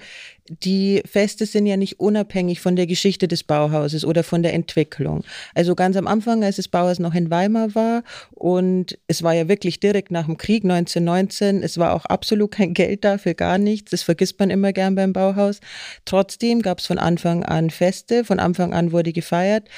die 0.49 1.03
Feste 1.07 1.47
sind 1.47 1.67
ja 1.67 1.77
nicht 1.77 2.01
unabhängig 2.01 2.61
von 2.61 2.75
der 2.75 2.87
Geschichte 2.87 3.29
des 3.29 3.45
Bauhauses 3.45 4.05
oder 4.05 4.25
von 4.25 4.43
der 4.43 4.55
Entwicklung. 4.55 5.23
Also 5.55 5.75
ganz 5.75 5.97
am 5.97 6.09
Anfang, 6.09 6.43
als 6.43 6.57
das 6.57 6.69
Bauhaus 6.69 6.99
noch 6.99 7.15
in 7.15 7.31
Weimar 7.31 7.75
war 7.75 8.03
und 8.31 8.99
es 9.07 9.23
war 9.23 9.35
ja 9.35 9.49
wirklich 9.49 9.79
direkt 9.79 10.11
nach 10.11 10.27
dem 10.27 10.37
Krieg 10.37 10.65
1919, 10.65 11.63
es 11.63 11.79
war 11.79 11.95
auch 11.95 12.05
absolut 12.07 12.51
kein 12.51 12.75
Geld 12.75 13.05
da 13.05 13.19
für 13.19 13.35
gar 13.35 13.59
nichts, 13.59 13.93
das 13.93 14.03
vergisst 14.03 14.41
man 14.41 14.51
immer 14.51 14.73
gern 14.73 14.97
beim 14.97 15.13
Bauhaus. 15.13 15.61
Trotzdem 16.05 16.63
gab 16.63 16.81
es 16.81 16.87
von 16.87 16.99
Anfang 16.99 17.45
an 17.45 17.71
Feste, 17.71 18.25
von 18.25 18.41
Anfang 18.41 18.75
an 18.75 18.91
wurde 18.91 19.13
gefeiert, 19.13 19.69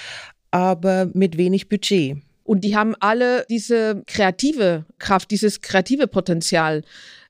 aber 0.51 1.11
mit 1.13 1.37
wenig 1.37 1.69
Budget. 1.69 2.17
Und 2.45 2.63
die 2.63 2.77
haben 2.77 2.95
alle 3.01 3.47
diese 3.49 4.03
kreative 4.07 4.85
Kraft, 4.99 5.31
dieses 5.31 5.63
kreative 5.63 6.07
Potenzial, 6.07 6.83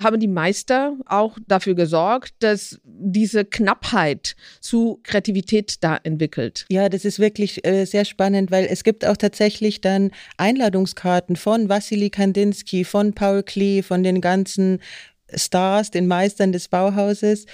haben 0.02 0.18
die 0.18 0.28
Meister 0.28 0.96
auch 1.06 1.38
dafür 1.46 1.74
gesorgt, 1.74 2.34
dass 2.40 2.80
diese 2.84 3.44
Knappheit 3.44 4.34
zu 4.60 5.00
Kreativität 5.04 5.76
da 5.82 5.98
entwickelt. 6.02 6.66
Ja, 6.68 6.88
das 6.88 7.04
ist 7.04 7.20
wirklich 7.20 7.64
äh, 7.64 7.84
sehr 7.84 8.04
spannend, 8.04 8.50
weil 8.50 8.66
es 8.66 8.82
gibt 8.82 9.06
auch 9.06 9.16
tatsächlich 9.16 9.80
dann 9.80 10.10
Einladungskarten 10.36 11.36
von 11.36 11.68
Wassily 11.68 12.10
Kandinsky, 12.10 12.84
von 12.84 13.12
Paul 13.14 13.44
Klee, 13.44 13.82
von 13.82 14.02
den 14.02 14.20
ganzen 14.20 14.80
Stars, 15.32 15.90
den 15.90 16.06
Meistern 16.06 16.52
des 16.52 16.68
Bauhauses, 16.68 17.46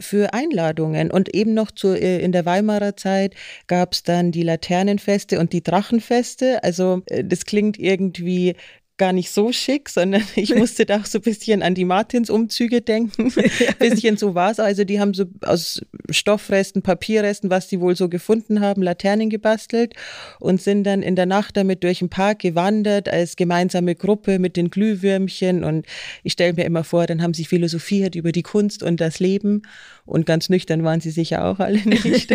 für 0.00 0.32
Einladungen. 0.34 1.10
Und 1.10 1.34
eben 1.34 1.54
noch 1.54 1.70
zu, 1.70 1.94
äh, 1.94 2.20
in 2.20 2.32
der 2.32 2.44
Weimarer 2.44 2.96
Zeit 2.96 3.34
gab 3.66 3.92
es 3.92 4.02
dann 4.02 4.32
die 4.32 4.42
Laternenfeste 4.42 5.38
und 5.40 5.52
die 5.52 5.62
Drachenfeste. 5.62 6.62
Also 6.62 7.02
äh, 7.06 7.24
das 7.24 7.44
klingt 7.44 7.78
irgendwie 7.78 8.54
gar 8.98 9.12
nicht 9.12 9.30
so 9.30 9.52
schick, 9.52 9.88
sondern 9.88 10.22
ich 10.36 10.54
musste 10.54 10.86
da 10.86 11.00
auch 11.00 11.06
so 11.06 11.18
ein 11.18 11.22
bisschen 11.22 11.62
an 11.62 11.74
die 11.74 11.84
Martins-Umzüge 11.84 12.80
denken. 12.80 13.32
Ein 13.36 13.90
bisschen 13.90 14.16
so 14.16 14.34
war 14.34 14.50
es. 14.50 14.60
Also 14.60 14.84
die 14.84 15.00
haben 15.00 15.14
so 15.14 15.24
aus 15.42 15.82
Stoffresten, 16.10 16.82
Papierresten, 16.82 17.50
was 17.50 17.68
die 17.68 17.80
wohl 17.80 17.96
so 17.96 18.08
gefunden 18.08 18.60
haben, 18.60 18.82
Laternen 18.82 19.30
gebastelt 19.30 19.94
und 20.40 20.62
sind 20.62 20.84
dann 20.84 21.02
in 21.02 21.16
der 21.16 21.26
Nacht 21.26 21.56
damit 21.56 21.84
durch 21.84 21.98
den 21.98 22.08
Park 22.08 22.40
gewandert 22.40 23.08
als 23.08 23.36
gemeinsame 23.36 23.94
Gruppe 23.94 24.38
mit 24.38 24.56
den 24.56 24.70
Glühwürmchen. 24.70 25.64
Und 25.64 25.86
ich 26.22 26.32
stelle 26.32 26.54
mir 26.54 26.64
immer 26.64 26.84
vor, 26.84 27.06
dann 27.06 27.22
haben 27.22 27.34
sie 27.34 27.44
philosophiert 27.44 28.14
über 28.14 28.32
die 28.32 28.42
Kunst 28.42 28.82
und 28.82 29.00
das 29.00 29.18
Leben. 29.20 29.62
Und 30.06 30.24
ganz 30.24 30.48
nüchtern 30.48 30.84
waren 30.84 31.00
sie 31.00 31.10
sicher 31.10 31.44
auch 31.44 31.58
alle 31.58 31.80
nicht. 31.84 32.34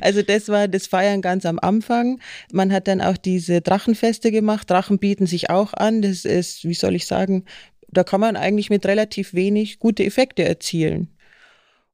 also 0.00 0.22
das 0.22 0.48
war 0.48 0.66
das 0.66 0.86
Feiern 0.86 1.22
ganz 1.22 1.46
am 1.46 1.58
Anfang. 1.58 2.18
Man 2.50 2.72
hat 2.72 2.88
dann 2.88 3.00
auch 3.00 3.16
diese 3.16 3.60
Drachenfeste 3.60 4.32
gemacht. 4.32 4.70
Drachen 4.70 4.98
bieten 4.98 5.26
sich 5.26 5.50
auch 5.50 5.74
an. 5.74 6.02
Das 6.02 6.24
ist, 6.24 6.64
wie 6.64 6.74
soll 6.74 6.94
ich 6.94 7.06
sagen, 7.06 7.44
da 7.88 8.02
kann 8.02 8.20
man 8.20 8.36
eigentlich 8.36 8.70
mit 8.70 8.86
relativ 8.86 9.34
wenig 9.34 9.78
gute 9.78 10.04
Effekte 10.04 10.44
erzielen. 10.44 11.08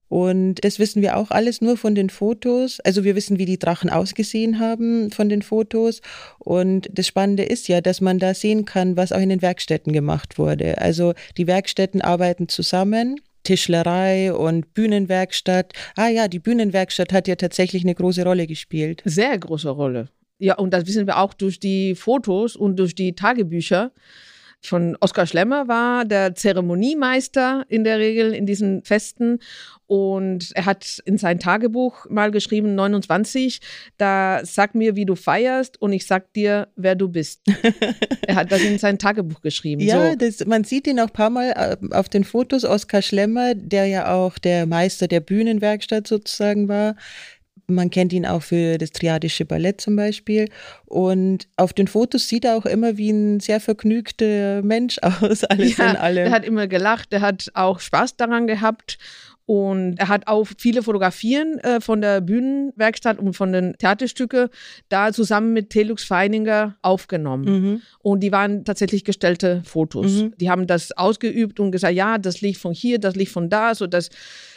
Und 0.08 0.64
das 0.64 0.78
wissen 0.78 1.02
wir 1.02 1.18
auch 1.18 1.30
alles 1.30 1.60
nur 1.60 1.76
von 1.76 1.94
den 1.94 2.08
Fotos. 2.08 2.80
Also 2.80 3.04
wir 3.04 3.14
wissen, 3.14 3.38
wie 3.38 3.44
die 3.44 3.58
Drachen 3.58 3.90
ausgesehen 3.90 4.58
haben 4.58 5.10
von 5.10 5.28
den 5.28 5.42
Fotos. 5.42 6.00
Und 6.38 6.88
das 6.92 7.06
Spannende 7.06 7.42
ist 7.42 7.68
ja, 7.68 7.82
dass 7.82 8.00
man 8.00 8.18
da 8.18 8.32
sehen 8.32 8.64
kann, 8.64 8.96
was 8.96 9.12
auch 9.12 9.20
in 9.20 9.28
den 9.28 9.42
Werkstätten 9.42 9.92
gemacht 9.92 10.38
wurde. 10.38 10.78
Also 10.78 11.12
die 11.36 11.46
Werkstätten 11.46 12.00
arbeiten 12.00 12.48
zusammen. 12.48 13.20
Tischlerei 13.48 14.30
und 14.30 14.74
Bühnenwerkstatt. 14.74 15.72
Ah 15.96 16.08
ja, 16.08 16.28
die 16.28 16.38
Bühnenwerkstatt 16.38 17.14
hat 17.14 17.28
ja 17.28 17.34
tatsächlich 17.34 17.82
eine 17.82 17.94
große 17.94 18.22
Rolle 18.22 18.46
gespielt. 18.46 19.00
Sehr 19.06 19.38
große 19.38 19.70
Rolle. 19.70 20.10
Ja, 20.38 20.56
und 20.56 20.74
das 20.74 20.86
wissen 20.86 21.06
wir 21.06 21.16
auch 21.16 21.32
durch 21.32 21.58
die 21.58 21.94
Fotos 21.94 22.56
und 22.56 22.76
durch 22.76 22.94
die 22.94 23.14
Tagebücher. 23.14 23.92
Von 24.60 24.96
Oskar 25.00 25.26
Schlemmer 25.26 25.68
war 25.68 26.04
der 26.04 26.34
Zeremoniemeister 26.34 27.64
in 27.68 27.84
der 27.84 27.98
Regel 27.98 28.34
in 28.34 28.44
diesen 28.44 28.82
Festen. 28.82 29.38
Und 29.86 30.50
er 30.54 30.66
hat 30.66 31.00
in 31.06 31.16
sein 31.16 31.38
Tagebuch 31.38 32.06
mal 32.10 32.30
geschrieben, 32.30 32.74
29, 32.74 33.60
da 33.96 34.40
sag 34.42 34.74
mir, 34.74 34.96
wie 34.96 35.06
du 35.06 35.14
feierst 35.14 35.80
und 35.80 35.92
ich 35.92 36.06
sag 36.06 36.32
dir, 36.34 36.68
wer 36.76 36.94
du 36.94 37.08
bist. 37.08 37.40
er 38.26 38.34
hat 38.34 38.52
das 38.52 38.60
in 38.62 38.78
sein 38.78 38.98
Tagebuch 38.98 39.40
geschrieben. 39.40 39.80
Ja, 39.80 40.10
so. 40.10 40.16
das, 40.16 40.44
man 40.44 40.64
sieht 40.64 40.86
ihn 40.86 41.00
auch 41.00 41.06
ein 41.06 41.12
paar 41.12 41.30
Mal 41.30 41.52
äh, 41.56 41.94
auf 41.94 42.10
den 42.10 42.24
Fotos. 42.24 42.64
Oskar 42.64 43.00
Schlemmer, 43.00 43.54
der 43.54 43.86
ja 43.86 44.12
auch 44.12 44.38
der 44.38 44.66
Meister 44.66 45.08
der 45.08 45.20
Bühnenwerkstatt 45.20 46.06
sozusagen 46.06 46.68
war, 46.68 46.96
man 47.68 47.90
kennt 47.90 48.12
ihn 48.12 48.26
auch 48.26 48.42
für 48.42 48.78
das 48.78 48.90
Triadische 48.92 49.44
Ballett 49.44 49.80
zum 49.80 49.94
Beispiel. 49.94 50.48
Und 50.86 51.48
auf 51.56 51.72
den 51.72 51.86
Fotos 51.86 52.28
sieht 52.28 52.44
er 52.44 52.56
auch 52.56 52.64
immer 52.64 52.96
wie 52.96 53.10
ein 53.10 53.40
sehr 53.40 53.60
vergnügter 53.60 54.62
Mensch 54.62 54.98
aus, 55.02 55.44
alles 55.44 55.76
ja, 55.76 55.90
in 55.90 55.96
allem. 55.96 56.26
Er 56.26 56.30
hat 56.30 56.44
immer 56.44 56.66
gelacht, 56.66 57.12
er 57.12 57.20
hat 57.20 57.50
auch 57.54 57.80
Spaß 57.80 58.16
daran 58.16 58.46
gehabt. 58.46 58.98
Und 59.48 59.94
er 59.98 60.08
hat 60.08 60.26
auch 60.26 60.46
viele 60.58 60.82
Fotografien 60.82 61.58
äh, 61.60 61.80
von 61.80 62.02
der 62.02 62.20
Bühnenwerkstatt 62.20 63.18
und 63.18 63.32
von 63.32 63.50
den 63.50 63.78
Theaterstücke 63.78 64.50
da 64.90 65.10
zusammen 65.10 65.54
mit 65.54 65.70
Telux 65.70 66.04
Feininger 66.04 66.76
aufgenommen. 66.82 67.44
Mhm. 67.44 67.82
Und 68.00 68.20
die 68.20 68.30
waren 68.30 68.66
tatsächlich 68.66 69.04
gestellte 69.04 69.62
Fotos. 69.64 70.12
Mhm. 70.12 70.34
Die 70.36 70.50
haben 70.50 70.66
das 70.66 70.92
ausgeübt 70.92 71.60
und 71.60 71.72
gesagt, 71.72 71.94
ja, 71.94 72.18
das 72.18 72.42
liegt 72.42 72.58
von 72.58 72.74
hier, 72.74 72.98
das 72.98 73.16
liegt 73.16 73.32
von 73.32 73.48
da, 73.48 73.74
so 73.74 73.86
dass 73.86 74.10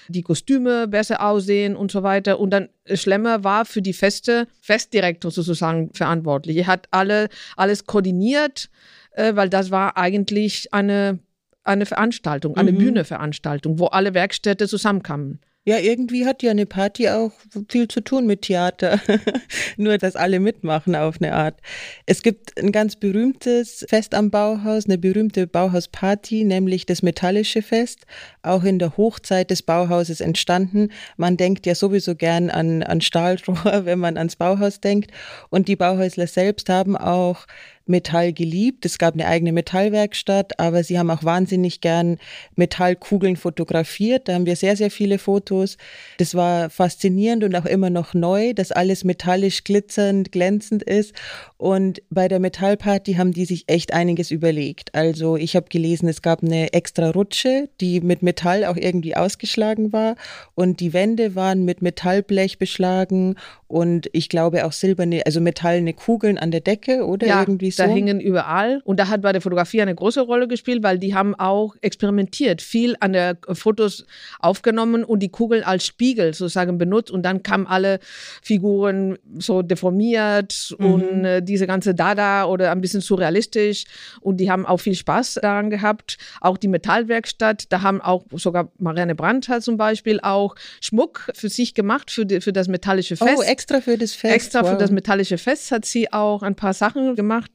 die 0.10 0.24
Kostüme 0.24 0.90
besser 0.90 1.26
aussehen 1.26 1.78
und 1.78 1.90
so 1.90 2.04
weiter. 2.04 2.38
Und 2.38 2.50
dann 2.50 2.68
Schlemmer 2.94 3.46
war 3.46 3.64
für 3.64 3.82
die 3.82 3.94
Feste 3.94 4.46
Festdirektor 4.60 5.32
sozusagen 5.32 5.94
verantwortlich. 5.94 6.58
Er 6.58 6.68
hat 6.68 6.90
alle, 6.92 7.30
alles 7.56 7.86
koordiniert, 7.86 8.70
äh, 9.12 9.38
weil 9.38 9.48
das 9.48 9.72
war 9.72 9.96
eigentlich 9.96 10.74
eine, 10.74 11.20
eine 11.64 11.86
Veranstaltung, 11.86 12.58
eine 12.58 12.72
mhm. 12.72 12.78
Bühneveranstaltung, 12.78 13.80
wo 13.80 13.88
alle 13.88 14.14
Werkstätte 14.14 14.68
zusammenkamen. 14.68 15.40
Ja, 15.64 15.78
irgendwie 15.78 16.26
hat 16.26 16.42
ja 16.42 16.50
eine 16.50 16.66
Party 16.66 17.08
auch 17.10 17.32
viel 17.70 17.88
zu 17.88 18.02
tun 18.02 18.26
mit 18.26 18.42
Theater. 18.42 19.00
Nur, 19.78 20.00
dass 20.00 20.16
alle 20.16 20.40
mitmachen 20.40 20.96
auf 20.96 21.18
eine 21.22 21.36
Art. 21.36 21.62
Es 22.08 22.24
gibt 22.24 22.58
ein 22.60 22.72
ganz 22.72 22.96
berühmtes 22.96 23.86
Fest 23.88 24.16
am 24.16 24.32
Bauhaus, 24.32 24.86
eine 24.86 24.98
berühmte 24.98 25.46
Bauhausparty, 25.46 26.46
nämlich 26.46 26.88
das 26.88 27.04
Metallische 27.04 27.62
Fest, 27.62 28.08
auch 28.42 28.64
in 28.64 28.80
der 28.80 28.98
Hochzeit 28.98 29.52
des 29.52 29.62
Bauhauses 29.62 30.20
entstanden. 30.20 30.90
Man 31.16 31.38
denkt 31.38 31.68
ja 31.68 31.76
sowieso 31.76 32.16
gern 32.16 32.50
an, 32.50 32.82
an 32.82 33.00
Stahlrohr, 33.00 33.62
wenn 33.86 34.00
man 34.00 34.18
ans 34.18 34.38
Bauhaus 34.38 34.80
denkt. 34.82 35.12
Und 35.52 35.68
die 35.68 35.76
Bauhäusler 35.76 36.26
selbst 36.26 36.70
haben 36.70 36.98
auch 36.98 37.46
Metall 37.92 38.34
geliebt. 38.34 38.86
Es 38.86 38.98
gab 38.98 39.14
eine 39.14 39.28
eigene 39.28 39.52
Metallwerkstatt, 39.52 40.60
aber 40.60 40.84
sie 40.84 40.98
haben 40.98 41.12
auch 41.12 41.24
wahnsinnig 41.24 41.82
gern 41.82 42.18
Metallkugeln 42.56 43.36
fotografiert. 43.36 44.28
Da 44.28 44.34
haben 44.34 44.48
wir 44.48 44.56
sehr, 44.56 44.76
sehr 44.76 44.90
viele 44.90 45.20
Fotos. 45.20 45.78
Das 46.18 46.34
war 46.34 46.72
faszinierend 46.72 47.44
und 47.44 47.56
auch 47.56 47.66
immer 47.66 47.92
noch 47.92 48.16
neu, 48.16 48.54
dass 48.54 48.72
alles 48.72 49.04
metallisch 49.04 49.64
glitzernd, 49.64 50.32
glänzend 50.32 50.82
ist. 50.82 51.14
Und 51.58 52.02
bei 52.10 52.28
der 52.28 52.40
Metallparty 52.40 53.14
haben 53.14 53.34
die 53.34 53.46
sich 53.46 53.66
echt 53.68 53.94
einiges 53.94 54.32
überlegt. 54.32 54.96
Also 54.96 55.38
ich 55.38 55.56
habe 55.56 55.68
gelesen, 55.70 56.10
es 56.10 56.24
gab 56.24 56.42
eine 56.42 56.74
extra 56.74 57.12
Rutsche, 57.12 57.70
die 57.80 58.02
mit 58.02 58.24
Metall 58.24 58.66
auch 58.66 58.78
irgendwie 58.78 59.16
ausgeschlagen 59.16 59.94
war. 59.94 60.16
Und 60.56 60.80
die 60.80 60.94
Wände 60.94 61.36
waren 61.36 61.66
mit 61.66 61.82
Metallblech 61.82 62.58
beschlagen 62.58 63.36
und 63.72 64.10
ich 64.12 64.28
glaube 64.28 64.66
auch 64.66 64.74
silberne, 64.74 65.22
also 65.26 65.40
metallene 65.40 65.94
Kugeln 65.94 66.38
an 66.38 66.52
der 66.52 66.60
Decke 66.62 67.06
oder 67.06 67.28
ja, 67.28 67.40
irgendwie 67.40 67.72
so. 67.72 67.84
Da 67.84 67.90
hingen 67.90 68.20
überall 68.20 68.82
und 68.84 69.00
da 69.00 69.08
hat 69.08 69.22
bei 69.22 69.32
der 69.32 69.42
Fotografie 69.42 69.82
eine 69.82 69.96
große 69.96 70.22
Rolle 70.22 70.48
gespielt, 70.48 70.84
weil 70.84 71.00
die 71.00 71.16
haben 71.16 71.36
auch 71.36 71.76
experimentiert, 71.82 72.62
viel 72.62 72.96
an 73.00 73.14
der 73.14 73.38
Fotos 73.54 74.06
aufgenommen 74.40 75.04
und 75.04 75.20
die 75.20 75.30
Kugeln 75.30 75.64
als 75.64 75.86
Spiegel 75.86 76.34
sozusagen 76.34 76.78
benutzt 76.78 77.12
und 77.12 77.24
dann 77.24 77.44
kamen 77.44 77.66
alle 77.66 78.00
Figuren 78.42 79.18
so 79.38 79.62
deformiert 79.62 80.76
mhm. 80.78 80.86
und 80.86 81.26
äh, 81.26 81.42
diese 81.42 81.66
ganze 81.66 81.96
Dada 81.96 82.46
oder 82.46 82.72
ein 82.72 82.82
bisschen 82.82 83.02
surrealistisch 83.02 83.86
und 84.20 84.38
die 84.38 84.52
haben 84.52 84.66
auch 84.66 84.78
viel 84.78 84.96
Spaß 84.96 85.40
daran 85.42 85.70
gehabt. 85.70 86.18
Auch 86.42 86.58
die 86.58 86.68
Metallwerkstatt, 86.68 87.66
da 87.70 87.82
haben 87.82 88.02
auch 88.02 88.26
sogar 88.34 88.72
Marianne 88.80 89.16
Brandt 89.16 89.48
hat 89.48 89.64
zum 89.64 89.78
Beispiel 89.78 90.20
auch 90.22 90.56
Schmuck 90.82 91.32
für 91.34 91.50
sich 91.50 91.74
gemacht 91.74 92.12
für, 92.12 92.26
die, 92.26 92.42
für 92.42 92.54
das 92.54 92.68
metallische 92.68 93.16
oh, 93.20 93.26
Fest. 93.26 93.38
Oh, 93.40 93.44
extra 93.62 93.82
für 93.82 93.98
das 93.98 94.14
Fest. 94.14 94.34
Extra 94.34 94.62
wow. 94.64 94.72
für 94.72 94.78
das 94.78 94.92
metallische 94.92 95.38
Fest 95.38 95.72
hat 95.72 95.86
sie 95.86 96.12
auch 96.12 96.44
ein 96.44 96.56
paar 96.56 96.74
Sachen 96.74 97.16
gemacht. 97.16 97.52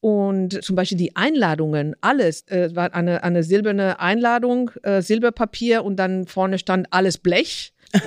Und 0.00 0.64
zum 0.64 0.76
Beispiel 0.76 0.96
die 0.96 1.14
Einladungen, 1.14 1.94
alles 2.00 2.46
äh, 2.48 2.74
war 2.74 2.94
eine, 2.94 3.22
eine 3.22 3.42
silberne 3.42 4.00
Einladung, 4.00 4.70
äh, 4.82 5.02
Silberpapier 5.02 5.84
und 5.84 5.96
dann 5.96 6.26
vorne 6.26 6.58
stand 6.58 6.86
alles 6.90 7.18
Blech. 7.18 7.74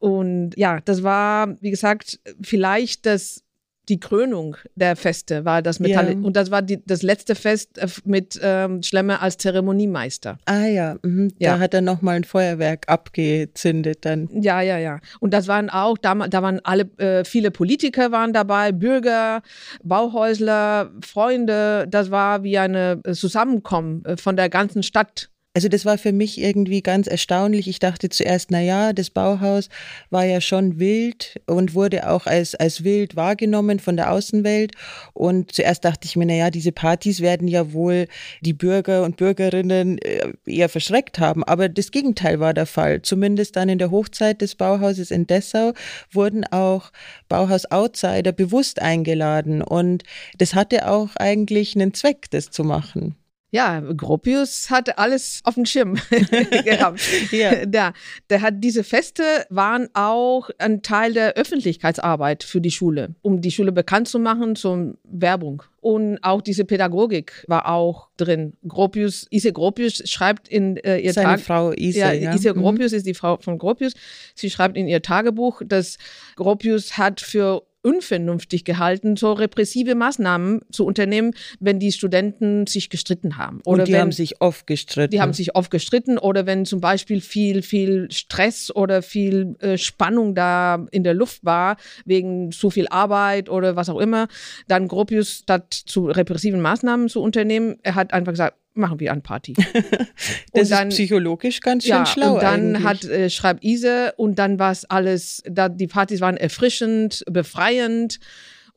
und 0.00 0.56
ja, 0.56 0.80
das 0.84 1.04
war, 1.04 1.56
wie 1.60 1.70
gesagt, 1.70 2.18
vielleicht 2.42 3.06
das 3.06 3.44
die 3.90 4.00
Krönung 4.00 4.56
der 4.76 4.96
Feste 4.96 5.44
war 5.44 5.62
das 5.62 5.80
Metall. 5.80 6.12
Ja. 6.12 6.18
Und 6.20 6.36
das 6.36 6.50
war 6.50 6.62
die, 6.62 6.82
das 6.86 7.02
letzte 7.02 7.34
Fest 7.34 7.76
äh, 7.78 7.88
mit 8.04 8.40
ähm, 8.42 8.82
Schlemmer 8.82 9.20
als 9.20 9.36
Zeremoniemeister. 9.36 10.38
Ah 10.46 10.66
ja, 10.66 10.96
mhm. 11.02 11.32
Ja. 11.38 11.54
da 11.54 11.58
hat 11.58 11.74
er 11.74 11.80
nochmal 11.80 12.16
ein 12.16 12.24
Feuerwerk 12.24 12.88
abgezündet 12.88 14.04
dann. 14.04 14.28
Ja, 14.32 14.60
ja, 14.60 14.78
ja. 14.78 15.00
Und 15.18 15.34
das 15.34 15.48
waren 15.48 15.68
auch, 15.68 15.98
da, 15.98 16.14
da 16.14 16.42
waren 16.42 16.60
alle, 16.62 16.84
äh, 16.98 17.24
viele 17.24 17.50
Politiker 17.50 18.12
waren 18.12 18.32
dabei, 18.32 18.72
Bürger, 18.72 19.42
Bauhäusler, 19.82 20.90
Freunde. 21.04 21.86
Das 21.90 22.10
war 22.10 22.44
wie 22.44 22.58
eine 22.58 23.00
äh, 23.04 23.12
Zusammenkommen 23.12 24.04
äh, 24.04 24.16
von 24.16 24.36
der 24.36 24.48
ganzen 24.48 24.82
Stadt. 24.82 25.30
Also 25.52 25.66
das 25.68 25.84
war 25.84 25.98
für 25.98 26.12
mich 26.12 26.40
irgendwie 26.40 26.80
ganz 26.80 27.08
erstaunlich. 27.08 27.66
Ich 27.66 27.80
dachte 27.80 28.08
zuerst, 28.08 28.52
na 28.52 28.60
ja, 28.60 28.92
das 28.92 29.10
Bauhaus 29.10 29.68
war 30.08 30.24
ja 30.24 30.40
schon 30.40 30.78
wild 30.78 31.40
und 31.46 31.74
wurde 31.74 32.08
auch 32.08 32.26
als, 32.26 32.54
als 32.54 32.84
wild 32.84 33.16
wahrgenommen 33.16 33.80
von 33.80 33.96
der 33.96 34.12
Außenwelt. 34.12 34.76
Und 35.12 35.52
zuerst 35.52 35.84
dachte 35.84 36.06
ich 36.06 36.14
mir, 36.14 36.26
na 36.26 36.34
ja, 36.34 36.50
diese 36.50 36.70
Partys 36.70 37.20
werden 37.20 37.48
ja 37.48 37.72
wohl 37.72 38.06
die 38.42 38.52
Bürger 38.52 39.02
und 39.02 39.16
Bürgerinnen 39.16 39.98
äh, 39.98 40.32
eher 40.46 40.68
verschreckt 40.68 41.18
haben. 41.18 41.42
Aber 41.42 41.68
das 41.68 41.90
Gegenteil 41.90 42.38
war 42.38 42.54
der 42.54 42.66
Fall. 42.66 43.02
Zumindest 43.02 43.56
dann 43.56 43.68
in 43.68 43.78
der 43.78 43.90
Hochzeit 43.90 44.42
des 44.42 44.54
Bauhauses 44.54 45.10
in 45.10 45.26
Dessau 45.26 45.72
wurden 46.12 46.44
auch 46.44 46.92
Bauhaus-Outsider 47.28 48.30
bewusst 48.30 48.80
eingeladen. 48.80 49.62
Und 49.62 50.04
das 50.38 50.54
hatte 50.54 50.88
auch 50.88 51.16
eigentlich 51.16 51.74
einen 51.74 51.92
Zweck, 51.92 52.30
das 52.30 52.50
zu 52.50 52.62
machen. 52.62 53.16
Ja, 53.52 53.80
Gropius 53.80 54.70
hatte 54.70 54.98
alles 54.98 55.40
auf 55.44 55.54
dem 55.54 55.66
Schirm 55.66 55.94
gehabt. 56.64 57.00
Ja. 57.32 57.64
Der, 57.64 57.94
der 58.28 58.42
hat 58.42 58.54
diese 58.58 58.84
Feste 58.84 59.22
waren 59.48 59.88
auch 59.94 60.50
ein 60.58 60.82
Teil 60.82 61.12
der 61.14 61.34
Öffentlichkeitsarbeit 61.34 62.44
für 62.44 62.60
die 62.60 62.70
Schule, 62.70 63.14
um 63.22 63.40
die 63.40 63.50
Schule 63.50 63.72
bekannt 63.72 64.06
zu 64.08 64.20
machen 64.20 64.54
zur 64.54 64.94
Werbung. 65.04 65.64
Und 65.80 66.18
auch 66.22 66.42
diese 66.42 66.64
Pädagogik 66.64 67.44
war 67.48 67.66
auch 67.66 68.08
drin. 68.18 68.52
Gropius, 68.68 69.26
Ise 69.30 69.52
Gropius 69.52 70.02
schreibt 70.08 70.46
in 70.46 70.76
äh, 70.76 70.98
ihr 70.98 71.14
Seine 71.14 71.28
Tag, 71.36 71.40
Frau 71.40 71.72
Ise, 71.72 71.98
ja, 71.98 72.12
ja. 72.12 72.34
Ise 72.34 72.54
Mhm. 72.54 72.60
Gropius 72.60 72.92
ist 72.92 73.06
die 73.06 73.14
Frau 73.14 73.38
von 73.38 73.58
Gropius. 73.58 73.94
Sie 74.34 74.50
schreibt 74.50 74.76
in 74.76 74.86
ihr 74.86 75.02
Tagebuch, 75.02 75.62
dass 75.64 75.96
Gropius 76.36 76.98
hat 76.98 77.20
für 77.20 77.62
unvernünftig 77.82 78.64
gehalten, 78.64 79.16
so 79.16 79.32
repressive 79.32 79.94
Maßnahmen 79.94 80.60
zu 80.70 80.84
unternehmen, 80.84 81.32
wenn 81.60 81.78
die 81.78 81.92
Studenten 81.92 82.66
sich 82.66 82.90
gestritten 82.90 83.38
haben. 83.38 83.60
Oder 83.64 83.82
und 83.82 83.88
die 83.88 83.92
wenn, 83.92 84.00
haben 84.00 84.12
sich 84.12 84.40
oft 84.40 84.66
gestritten. 84.66 85.10
die 85.10 85.20
haben 85.20 85.32
sich 85.32 85.56
oft 85.56 85.70
gestritten 85.70 86.18
oder 86.18 86.46
wenn 86.46 86.66
zum 86.66 86.80
Beispiel 86.80 87.20
viel, 87.20 87.62
viel 87.62 88.10
Stress 88.10 88.74
oder 88.74 89.02
viel 89.02 89.56
äh, 89.60 89.78
Spannung 89.78 90.34
da 90.34 90.86
in 90.90 91.04
der 91.04 91.14
Luft 91.14 91.44
war, 91.44 91.76
wegen 92.04 92.52
zu 92.52 92.70
viel 92.70 92.88
Arbeit 92.88 93.48
oder 93.48 93.76
was 93.76 93.88
auch 93.88 93.98
immer, 93.98 94.28
dann 94.68 94.88
Gropius 94.88 95.38
statt 95.38 95.72
zu 95.72 96.06
repressiven 96.06 96.60
Maßnahmen 96.60 97.08
zu 97.08 97.22
unternehmen, 97.22 97.76
er 97.82 97.94
hat 97.94 98.12
einfach 98.12 98.32
gesagt, 98.32 98.59
machen 98.74 99.00
wir 99.00 99.12
eine 99.12 99.20
Party. 99.20 99.54
das 100.52 100.62
und 100.64 100.70
dann- 100.70 100.88
ist 100.88 100.94
psychologisch 100.94 101.60
ganz 101.60 101.84
schön 101.84 101.90
ja, 101.90 102.06
schlau. 102.06 102.34
und 102.34 102.42
dann 102.42 102.76
eigentlich. 102.76 102.84
hat, 102.84 103.04
äh, 103.04 103.30
schreibt 103.30 103.64
Ise, 103.64 104.14
und 104.16 104.38
dann 104.38 104.58
war 104.58 104.72
es 104.72 104.84
alles, 104.84 105.42
da, 105.46 105.68
die 105.68 105.86
Partys 105.86 106.20
waren 106.20 106.36
erfrischend, 106.36 107.24
befreiend 107.30 108.18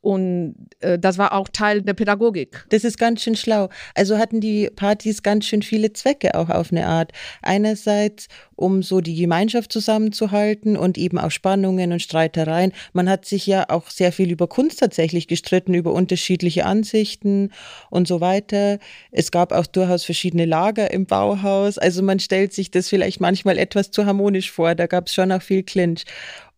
und 0.04 0.56
äh, 0.82 1.00
das 1.00 1.18
war 1.18 1.32
auch 1.32 1.48
Teil 1.48 1.82
der 1.82 1.94
Pädagogik. 1.94 2.66
Das 2.70 2.84
ist 2.84 2.98
ganz 2.98 3.24
schön 3.24 3.38
schlau. 3.38 3.70
Also 3.96 4.18
hatten 4.18 4.42
die 4.42 4.70
Partys 4.76 5.24
ganz 5.24 5.46
schön 5.46 5.62
viele 5.62 5.94
Zwecke 5.94 6.36
auch 6.36 6.50
auf 6.50 6.74
eine 6.74 6.88
Art. 6.88 7.14
Einerseits, 7.42 8.28
um 8.58 8.84
so 8.84 9.00
die 9.00 9.16
Gemeinschaft 9.16 9.72
zusammenzuhalten 9.72 10.76
und 10.76 10.98
eben 10.98 11.18
auch 11.18 11.32
Spannungen 11.32 11.94
und 11.94 12.02
Streitereien. 12.02 12.74
Man 12.92 13.10
hat 13.10 13.24
sich 13.24 13.48
ja 13.48 13.70
auch 13.70 13.90
sehr 13.90 14.12
viel 14.12 14.30
über 14.30 14.48
Kunst 14.48 14.80
tatsächlich 14.80 15.30
gestritten, 15.30 15.74
über 15.74 15.94
unterschiedliche 15.94 16.66
Ansichten 16.66 17.54
und 17.90 18.06
so 18.06 18.20
weiter. 18.20 18.80
Es 19.12 19.32
gab 19.32 19.54
auch 19.54 19.68
durchaus 19.68 20.04
verschiedene 20.04 20.44
Lager 20.44 20.92
im 20.92 21.06
Bauhaus. 21.06 21.78
Also 21.78 22.04
man 22.04 22.20
stellt 22.20 22.52
sich 22.52 22.72
das 22.72 22.90
vielleicht 22.90 23.22
manchmal 23.22 23.58
etwas 23.58 23.90
zu 23.90 24.06
harmonisch 24.06 24.52
vor. 24.52 24.76
Da 24.76 24.86
gab 24.86 25.08
es 25.08 25.14
schon 25.14 25.32
auch 25.32 25.42
viel 25.42 25.64
Clinch. 25.64 26.04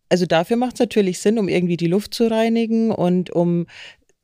Also 0.08 0.26
dafür 0.26 0.56
macht 0.56 0.74
es 0.74 0.80
natürlich 0.80 1.18
Sinn, 1.18 1.38
um 1.38 1.48
irgendwie 1.48 1.76
die 1.76 1.88
Luft 1.88 2.14
zu 2.14 2.30
reinigen 2.30 2.90
und 2.90 3.30
um 3.30 3.66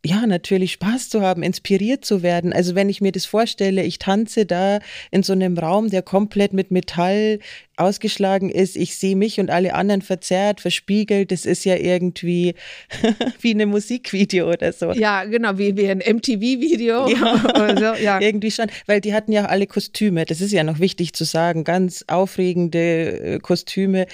ja, 0.04 0.26
natürlich 0.26 0.72
Spaß 0.72 1.10
zu 1.10 1.22
haben, 1.22 1.44
inspiriert 1.44 2.04
zu 2.04 2.22
werden. 2.22 2.52
Also 2.52 2.74
wenn 2.74 2.88
ich 2.88 3.00
mir 3.00 3.12
das 3.12 3.24
vorstelle, 3.24 3.84
ich 3.84 4.00
tanze 4.00 4.46
da 4.46 4.80
in 5.12 5.22
so 5.22 5.32
einem 5.32 5.56
Raum, 5.56 5.90
der 5.90 6.02
komplett 6.02 6.52
mit 6.52 6.72
Metall 6.72 7.38
ausgeschlagen 7.76 8.50
ist, 8.50 8.76
ich 8.76 8.98
sehe 8.98 9.14
mich 9.14 9.38
und 9.38 9.50
alle 9.50 9.74
anderen 9.74 10.02
verzerrt, 10.02 10.60
verspiegelt, 10.60 11.30
das 11.30 11.46
ist 11.46 11.64
ja 11.64 11.76
irgendwie 11.76 12.54
wie 13.40 13.54
ein 13.54 13.68
Musikvideo 13.68 14.50
oder 14.50 14.72
so. 14.72 14.90
Ja, 14.90 15.24
genau, 15.24 15.56
wie, 15.58 15.76
wie 15.76 15.88
ein 15.88 15.98
MTV-Video. 15.98 17.08
Ja. 17.08 17.44
oder 17.54 17.78
so, 17.78 18.02
ja. 18.02 18.20
Irgendwie 18.20 18.50
schon, 18.50 18.66
weil 18.86 19.00
die 19.00 19.14
hatten 19.14 19.30
ja 19.30 19.44
alle 19.44 19.68
Kostüme, 19.68 20.24
das 20.24 20.40
ist 20.40 20.52
ja 20.52 20.64
noch 20.64 20.80
wichtig 20.80 21.12
zu 21.12 21.22
sagen, 21.22 21.62
ganz 21.62 22.04
aufregende 22.08 23.34
äh, 23.34 23.38
Kostüme. 23.38 24.06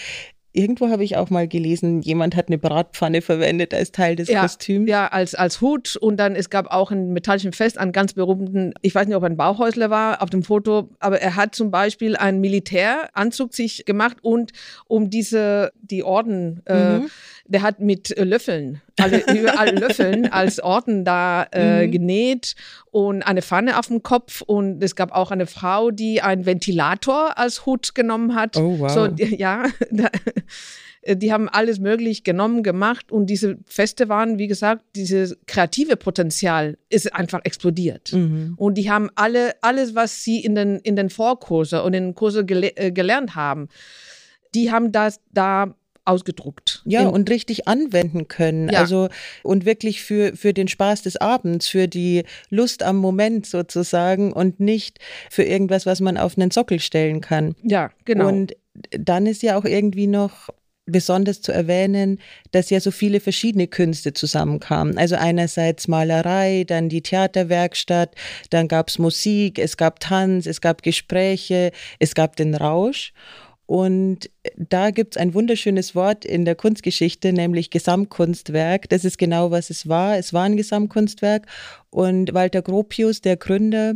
Irgendwo 0.53 0.89
habe 0.89 1.05
ich 1.05 1.17
auch 1.17 1.29
mal 1.31 1.47
gelesen, 1.47 2.01
jemand 2.01 2.35
hat 2.35 2.49
eine 2.49 2.59
Bratpfanne 2.59 3.21
verwendet 3.21 3.75
als 3.75 3.93
Teil 3.93 4.17
des 4.17 4.29
Ja, 4.29 4.43
Kostüms. 4.43 4.89
ja, 4.89 5.07
als, 5.09 5.35
als 5.35 5.61
Hut 5.61 5.97
und 5.97 6.17
dann 6.17 6.35
es 6.35 6.49
gab 6.51 6.69
auch 6.73 6.91
ein 6.91 7.13
metallischen 7.13 7.53
Fest, 7.53 7.77
einen 7.79 7.93
ganz 7.93 8.15
berühmten, 8.15 8.73
ich 8.83 8.95
weiß 8.95 9.07
nicht, 9.07 9.17
ob 9.17 9.23
er 9.23 9.29
ein 9.29 9.37
Bauhäusler 9.37 9.91
war 9.91 10.23
auf 10.23 10.31
dem 10.31 10.43
Foto, 10.43 10.89
aber 11.01 11.21
er 11.21 11.37
hat 11.37 11.55
zum 11.55 11.71
Beispiel 11.71 12.17
einen 12.17 12.41
Militäranzug 12.41 13.55
sich 13.55 13.85
gemacht 13.85 14.17
und 14.23 14.53
um 14.87 15.11
diese, 15.11 15.71
die 15.83 16.03
Orden, 16.03 16.63
äh, 16.65 16.99
Mhm. 16.99 17.11
Der 17.49 17.63
hat 17.63 17.81
mit 17.81 18.17
äh, 18.17 18.25
Löffeln, 18.25 18.81
alle, 18.99 19.19
überall 19.39 19.75
Löffeln 19.79 20.27
als 20.31 20.61
Orden 20.61 21.05
da 21.05 21.45
äh, 21.53 21.87
Mhm. 21.87 21.91
genäht 21.93 22.55
und 22.91 23.23
eine 23.23 23.43
Pfanne 23.43 23.79
auf 23.79 23.87
dem 23.89 24.03
Kopf 24.03 24.43
und 24.43 24.83
es 24.85 24.95
gab 24.95 25.13
auch 25.13 25.31
eine 25.31 25.47
Frau, 25.47 25.91
die 25.91 26.21
einen 26.23 26.47
Ventilator 26.47 27.37
als 27.39 27.67
Hut 27.67 27.95
genommen 27.95 28.35
hat. 28.35 28.57
Oh, 28.57 28.79
wow. 28.79 28.91
So, 28.91 29.07
die- 29.09 29.37
ja, 29.37 29.65
da, 29.91 30.09
die 31.07 31.33
haben 31.33 31.49
alles 31.49 31.79
möglich 31.79 32.23
genommen, 32.23 32.63
gemacht 32.63 33.11
und 33.11 33.27
diese 33.27 33.57
Feste 33.67 34.09
waren, 34.11 34.39
wie 34.39 34.47
gesagt, 34.47 34.85
dieses 34.95 35.39
kreative 35.47 35.97
Potenzial 35.97 36.77
ist 36.91 37.15
einfach 37.15 37.41
explodiert. 37.45 38.13
Mhm. 38.13 38.55
Und 38.59 38.75
die 38.75 38.91
haben 38.91 39.09
alle, 39.15 39.53
alles, 39.63 39.95
was 39.95 40.23
sie 40.23 40.41
in 40.45 40.55
den, 40.55 40.77
in 40.81 40.97
den 40.97 41.09
Vorkurse 41.09 41.83
und 41.83 41.95
in 41.95 42.05
den 42.09 42.15
Kurse 42.15 42.45
gele 42.45 42.77
äh, 42.77 42.91
gelernt 42.93 43.35
haben, 43.37 43.69
die 44.55 44.71
haben 44.71 44.93
das 44.93 45.21
da 45.33 45.75
ausgedruckt. 46.09 46.83
Ja, 46.85 47.03
In- 47.03 47.09
und 47.09 47.31
richtig 47.31 47.69
anwenden 47.69 48.29
können. 48.29 48.69
Ja. 48.69 48.81
Also, 48.81 49.09
und 49.43 49.65
wirklich 49.65 50.03
für, 50.03 50.35
für 50.37 50.53
den 50.53 50.69
Spaß 50.69 51.03
des 51.03 51.17
Abends, 51.17 51.69
für 51.69 51.89
die 51.89 52.25
Lust 52.51 52.83
am 52.83 52.97
Moment 52.97 53.47
sozusagen 53.47 54.33
und 54.33 54.61
nicht 54.61 54.99
für 55.31 55.45
irgendwas, 55.45 55.87
was 55.87 56.01
man 56.01 56.17
auf 56.17 56.37
einen 56.37 56.51
Sockel 56.51 56.81
stellen 56.81 57.21
kann. 57.21 57.55
ja, 57.63 57.91
genau. 58.05 58.29
Und 58.29 58.57
dann 58.91 59.27
ist 59.27 59.43
ja 59.43 59.59
auch 59.59 59.65
irgendwie 59.65 60.07
noch 60.07 60.51
besonders 60.89 61.41
zu 61.41 61.53
erwähnen, 61.53 62.19
dass 62.51 62.71
ja 62.71 62.81
so 62.81 62.91
viele 62.91 63.21
verschiedene 63.21 63.69
Künste 63.69 64.13
zusammenkamen. 64.13 64.99
Also 64.99 65.17
einerseits 65.17 65.87
Malerei, 65.87 66.65
dann 66.67 66.89
die 66.89 67.03
Theaterwerkstatt, 67.03 68.15
dann 68.51 68.69
gab 68.69 68.89
es 68.89 68.99
Musik, 68.99 69.59
es 69.59 69.77
gab 69.77 70.01
Tanz, 70.01 70.47
es 70.47 70.61
gab 70.61 70.83
Gespräche, 70.83 71.73
es 71.99 72.15
gab 72.15 72.37
den 72.37 72.55
Rausch. 72.55 73.13
Und 73.67 74.31
da 74.57 74.91
gibt 74.91 75.17
es 75.17 75.21
ein 75.21 75.35
wunderschönes 75.35 75.95
Wort 75.95 76.25
in 76.25 76.45
der 76.45 76.55
Kunstgeschichte, 76.55 77.33
nämlich 77.33 77.71
Gesamtkunstwerk. 77.71 78.89
Das 78.89 79.05
ist 79.05 79.19
genau, 79.19 79.51
was 79.51 79.71
es 79.71 79.89
war. 79.89 80.17
Es 80.17 80.33
war 80.33 80.45
ein 80.45 80.57
Gesamtkunstwerk. 80.57 81.47
Und 81.91 82.35
Walter 82.35 82.63
Gropius, 82.63 83.21
der 83.21 83.37
Gründer, 83.37 83.95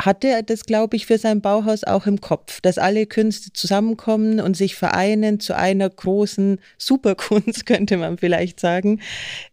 hatte 0.00 0.42
das, 0.44 0.64
glaube 0.64 0.96
ich, 0.96 1.06
für 1.06 1.18
sein 1.18 1.40
Bauhaus 1.40 1.84
auch 1.84 2.06
im 2.06 2.20
Kopf, 2.20 2.60
dass 2.60 2.78
alle 2.78 3.06
Künste 3.06 3.52
zusammenkommen 3.52 4.40
und 4.40 4.56
sich 4.56 4.74
vereinen 4.74 5.38
zu 5.38 5.56
einer 5.56 5.88
großen 5.88 6.58
Superkunst, 6.78 7.64
könnte 7.66 7.96
man 7.96 8.18
vielleicht 8.18 8.58
sagen. 8.58 9.00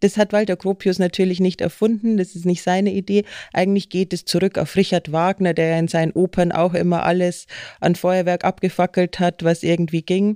Das 0.00 0.16
hat 0.16 0.32
Walter 0.32 0.56
Gropius 0.56 0.98
natürlich 0.98 1.38
nicht 1.38 1.60
erfunden, 1.60 2.16
das 2.16 2.34
ist 2.34 2.44
nicht 2.44 2.62
seine 2.62 2.92
Idee. 2.92 3.24
Eigentlich 3.52 3.88
geht 3.88 4.12
es 4.12 4.24
zurück 4.24 4.58
auf 4.58 4.74
Richard 4.74 5.12
Wagner, 5.12 5.54
der 5.54 5.78
in 5.78 5.88
seinen 5.88 6.12
Opern 6.12 6.50
auch 6.50 6.74
immer 6.74 7.04
alles 7.04 7.46
an 7.80 7.94
Feuerwerk 7.94 8.44
abgefackelt 8.44 9.20
hat, 9.20 9.44
was 9.44 9.62
irgendwie 9.62 10.02
ging. 10.02 10.31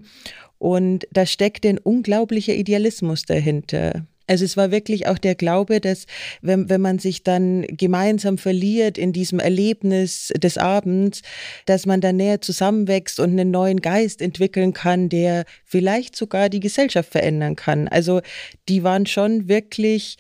Und 0.59 1.07
da 1.13 1.27
steckt 1.27 1.67
ein 1.67 1.79
unglaublicher 1.79 2.55
Idealismus 2.55 3.25
dahinter. 3.25 4.07
Also 4.27 4.45
es 4.45 4.57
war 4.57 4.71
wirklich 4.71 5.07
auch 5.07 5.19
der 5.19 5.35
Glaube, 5.35 5.81
dass 5.81 6.07
wenn, 6.43 6.69
wenn 6.69 6.81
man 6.81 6.99
sich 6.99 7.23
dann 7.23 7.63
gemeinsam 7.69 8.39
verliert 8.39 8.99
in 8.99 9.13
diesem 9.13 9.39
Erlebnis 9.39 10.33
des 10.37 10.59
Abends, 10.59 11.23
dass 11.67 11.87
man 11.87 12.01
dann 12.01 12.17
näher 12.17 12.41
zusammenwächst 12.41 13.21
und 13.21 13.31
einen 13.31 13.51
neuen 13.51 13.81
Geist 13.81 14.21
entwickeln 14.21 14.73
kann, 14.73 15.09
der 15.09 15.45
vielleicht 15.65 16.17
sogar 16.17 16.49
die 16.49 16.61
Gesellschaft 16.61 17.13
verändern 17.13 17.55
kann. 17.55 17.87
Also 17.87 18.21
die 18.69 18.83
waren 18.83 19.07
schon 19.07 19.49
wirklich 19.49 20.17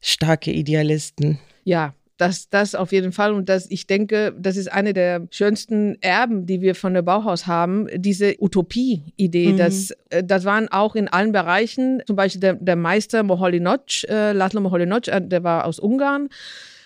starke 0.00 0.52
Idealisten. 0.52 1.38
Ja, 1.64 1.94
Das, 2.22 2.48
das 2.48 2.76
auf 2.76 2.92
jeden 2.92 3.10
Fall. 3.10 3.32
Und 3.32 3.48
das, 3.48 3.66
ich 3.68 3.88
denke, 3.88 4.32
das 4.38 4.56
ist 4.56 4.70
eine 4.70 4.92
der 4.92 5.26
schönsten 5.32 6.00
Erben, 6.02 6.46
die 6.46 6.60
wir 6.60 6.76
von 6.76 6.94
der 6.94 7.02
Bauhaus 7.02 7.48
haben. 7.48 7.88
Diese 7.96 8.36
Utopie-Idee. 8.38 9.54
Mhm. 9.54 9.56
Das, 9.56 9.90
äh, 10.10 10.22
das 10.22 10.44
waren 10.44 10.68
auch 10.68 10.94
in 10.94 11.08
allen 11.08 11.32
Bereichen, 11.32 12.00
zum 12.06 12.14
Beispiel 12.14 12.40
der, 12.40 12.54
der 12.54 12.76
Meister 12.76 13.24
Moholy-Nagy, 13.24 14.06
äh, 14.08 14.30
Laszlo 14.30 14.60
Moholy-Nagy, 14.60 15.10
äh, 15.10 15.20
der 15.20 15.42
war 15.42 15.64
aus 15.64 15.80
Ungarn. 15.80 16.28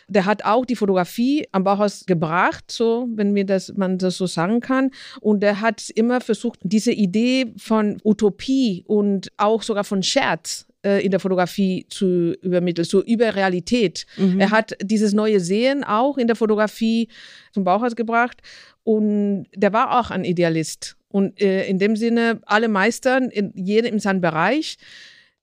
Der 0.08 0.24
hat 0.24 0.42
auch 0.46 0.64
die 0.64 0.76
Fotografie 0.76 1.46
am 1.52 1.64
Bauhaus 1.64 2.06
gebracht, 2.06 2.70
so, 2.70 3.06
wenn 3.14 3.32
mir 3.32 3.44
das, 3.44 3.74
man 3.76 3.98
das 3.98 4.16
so 4.16 4.26
sagen 4.26 4.60
kann. 4.60 4.90
Und 5.20 5.42
der 5.42 5.60
hat 5.60 5.90
immer 5.90 6.22
versucht, 6.22 6.60
diese 6.62 6.92
Idee 6.92 7.52
von 7.58 7.98
Utopie 8.04 8.84
und 8.86 9.30
auch 9.36 9.62
sogar 9.62 9.84
von 9.84 10.02
Scherz 10.02 10.66
äh, 10.86 11.04
in 11.04 11.10
der 11.10 11.18
Fotografie 11.18 11.86
zu 11.88 12.32
übermitteln, 12.40 12.84
so 12.84 13.02
über 13.02 13.34
Realität. 13.34 14.06
Mhm. 14.16 14.38
Er 14.38 14.50
hat 14.52 14.76
dieses 14.80 15.12
neue 15.12 15.40
Sehen 15.40 15.82
auch 15.82 16.16
in 16.16 16.28
der 16.28 16.36
Fotografie 16.36 17.08
zum 17.52 17.64
Bauhaus 17.64 17.96
gebracht 17.96 18.40
und 18.84 19.46
der 19.54 19.72
war 19.72 19.98
auch 19.98 20.10
ein 20.10 20.24
Idealist. 20.24 20.96
Und 21.08 21.40
äh, 21.40 21.66
in 21.66 21.78
dem 21.78 21.96
Sinne, 21.96 22.40
alle 22.46 22.68
Meistern, 22.68 23.30
in, 23.30 23.52
jeder 23.56 23.88
in 23.88 23.98
seinem 23.98 24.20
Bereich, 24.20 24.76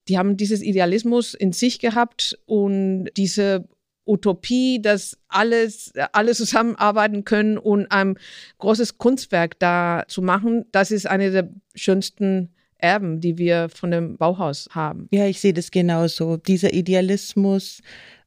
die 0.08 0.18
haben 0.18 0.38
dieses 0.38 0.62
Idealismus 0.62 1.34
in 1.34 1.52
sich 1.52 1.80
gehabt 1.80 2.38
und 2.46 3.10
diese 3.18 3.68
Utopie, 4.06 4.82
dass 4.82 5.18
alles, 5.28 5.94
alle 6.14 6.34
zusammenarbeiten 6.34 7.26
können 7.26 7.58
und 7.58 7.88
ein 7.92 8.18
großes 8.60 8.98
Kunstwerk 8.98 9.60
da 9.60 10.04
zu 10.08 10.22
machen, 10.22 10.66
das 10.72 10.92
ist 10.92 11.08
eine 11.08 11.32
der 11.32 11.50
schönsten 11.76 12.54
Erben, 12.84 13.22
die 13.22 13.38
wir 13.38 13.70
von 13.70 13.92
dem 13.92 14.18
Bauhaus 14.18 14.68
haben. 14.72 15.08
Ja, 15.12 15.26
ich 15.26 15.40
sehe 15.40 15.54
das 15.54 15.72
genauso. 15.72 16.38
Dieser 16.38 16.74
Idealismus, 16.74 17.82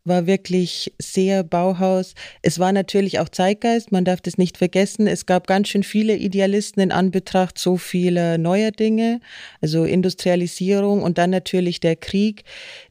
war 0.07 0.27
wirklich 0.27 0.93
sehr 0.99 1.43
Bauhaus. 1.43 2.15
Es 2.43 2.59
war 2.59 2.73
natürlich 2.73 3.19
auch 3.19 3.29
Zeitgeist, 3.29 3.93
man 3.93 4.05
darf 4.05 4.21
das 4.21 4.39
nicht 4.39 4.57
vergessen. 4.57 5.07
Es 5.07 5.27
gab 5.27 5.47
ganz 5.47 5.69
schön 5.69 5.83
viele 5.83 6.17
Idealisten 6.17 6.83
in 6.83 6.93
Anbetracht 6.93 7.59
so 7.59 7.77
vieler 7.77 8.39
neuer 8.39 8.71
Dinge, 8.71 9.21
also 9.61 9.85
Industrialisierung 9.85 11.03
und 11.03 11.19
dann 11.19 11.31
natürlich 11.31 11.81
der 11.81 11.97
Krieg. 11.97 12.45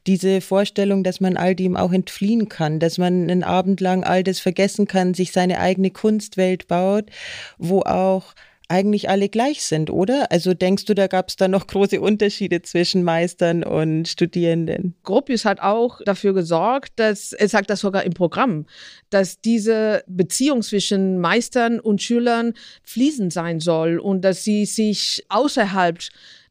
Diese 0.06 0.40
Vorstellung, 0.40 1.02
dass 1.02 1.20
man 1.20 1.36
all 1.36 1.54
dem 1.54 1.76
auch 1.76 1.92
entfliehen 1.92 2.48
kann, 2.48 2.78
dass 2.78 2.98
man 2.98 3.22
einen 3.22 3.42
Abend 3.42 3.80
lang 3.80 4.04
all 4.04 4.22
das 4.22 4.38
vergessen 4.38 4.86
kann, 4.86 5.14
sich 5.14 5.32
seine 5.32 5.58
eigene 5.58 5.90
Kunstwelt 5.90 6.68
baut, 6.68 7.06
wo 7.58 7.80
auch 7.80 8.34
eigentlich 8.68 9.08
alle 9.08 9.28
gleich 9.28 9.62
sind, 9.62 9.90
oder? 9.90 10.30
Also 10.32 10.54
denkst 10.54 10.84
du, 10.86 10.94
da 10.94 11.06
gab 11.06 11.28
es 11.28 11.36
da 11.36 11.48
noch 11.48 11.66
große 11.66 12.00
Unterschiede 12.00 12.62
zwischen 12.62 13.02
Meistern 13.02 13.62
und 13.62 14.08
Studierenden? 14.08 14.94
Gropius 15.04 15.44
hat 15.44 15.60
auch 15.60 16.00
dafür 16.04 16.34
gesorgt, 16.34 16.92
dass, 16.96 17.32
er 17.32 17.48
sagt 17.48 17.70
das 17.70 17.80
sogar 17.80 18.04
im 18.04 18.12
Programm, 18.12 18.66
dass 19.10 19.40
diese 19.40 20.02
Beziehung 20.06 20.62
zwischen 20.62 21.18
Meistern 21.18 21.80
und 21.80 22.02
Schülern 22.02 22.54
fließend 22.82 23.32
sein 23.32 23.60
soll 23.60 23.98
und 23.98 24.22
dass 24.22 24.44
sie 24.44 24.66
sich 24.66 25.24
außerhalb 25.28 26.00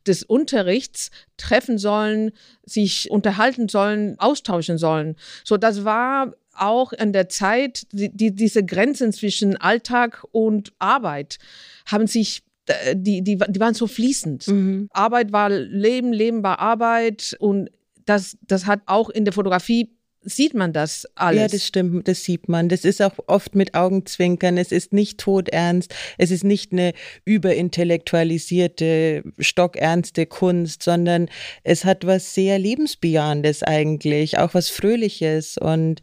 des 0.07 0.23
Unterrichts 0.23 1.09
treffen 1.37 1.77
sollen, 1.77 2.31
sich 2.63 3.09
unterhalten 3.11 3.67
sollen, 3.69 4.19
austauschen 4.19 4.77
sollen. 4.77 5.15
So, 5.43 5.57
das 5.57 5.83
war 5.83 6.33
auch 6.55 6.93
in 6.93 7.13
der 7.13 7.29
Zeit, 7.29 7.87
die, 7.91 8.09
die, 8.15 8.33
diese 8.33 8.65
Grenzen 8.65 9.13
zwischen 9.13 9.57
Alltag 9.57 10.23
und 10.31 10.73
Arbeit 10.79 11.37
haben 11.85 12.07
sich 12.07 12.43
äh, 12.67 12.95
die, 12.95 13.21
die, 13.21 13.37
die 13.37 13.59
waren 13.59 13.73
so 13.73 13.87
fließend. 13.87 14.47
Mhm. 14.47 14.89
Arbeit 14.91 15.31
war 15.31 15.49
Leben, 15.49 16.13
Leben 16.13 16.43
war 16.43 16.59
Arbeit 16.59 17.35
und 17.39 17.69
das, 18.05 18.37
das 18.41 18.65
hat 18.65 18.81
auch 18.85 19.09
in 19.09 19.25
der 19.25 19.33
Fotografie 19.33 19.94
sieht 20.25 20.53
man 20.53 20.73
das 20.73 21.07
alles. 21.15 21.39
Ja, 21.39 21.47
das 21.47 21.65
stimmt, 21.65 22.07
das 22.07 22.23
sieht 22.23 22.49
man. 22.49 22.69
Das 22.69 22.83
ist 22.83 23.01
auch 23.01 23.13
oft 23.27 23.55
mit 23.55 23.75
Augenzwinkern. 23.75 24.57
Es 24.57 24.71
ist 24.71 24.91
nicht 24.91 25.19
todernst. 25.19 25.93
Es 26.17 26.31
ist 26.31 26.43
nicht 26.43 26.71
eine 26.71 26.93
überintellektualisierte, 27.23 29.23
stockernste 29.39 30.25
Kunst, 30.25 30.83
sondern 30.83 31.29
es 31.63 31.85
hat 31.85 32.05
was 32.05 32.33
sehr 32.33 32.59
lebensbejahendes 32.59 33.63
eigentlich, 33.63 34.37
auch 34.37 34.53
was 34.53 34.69
Fröhliches 34.69 35.57
und 35.57 36.01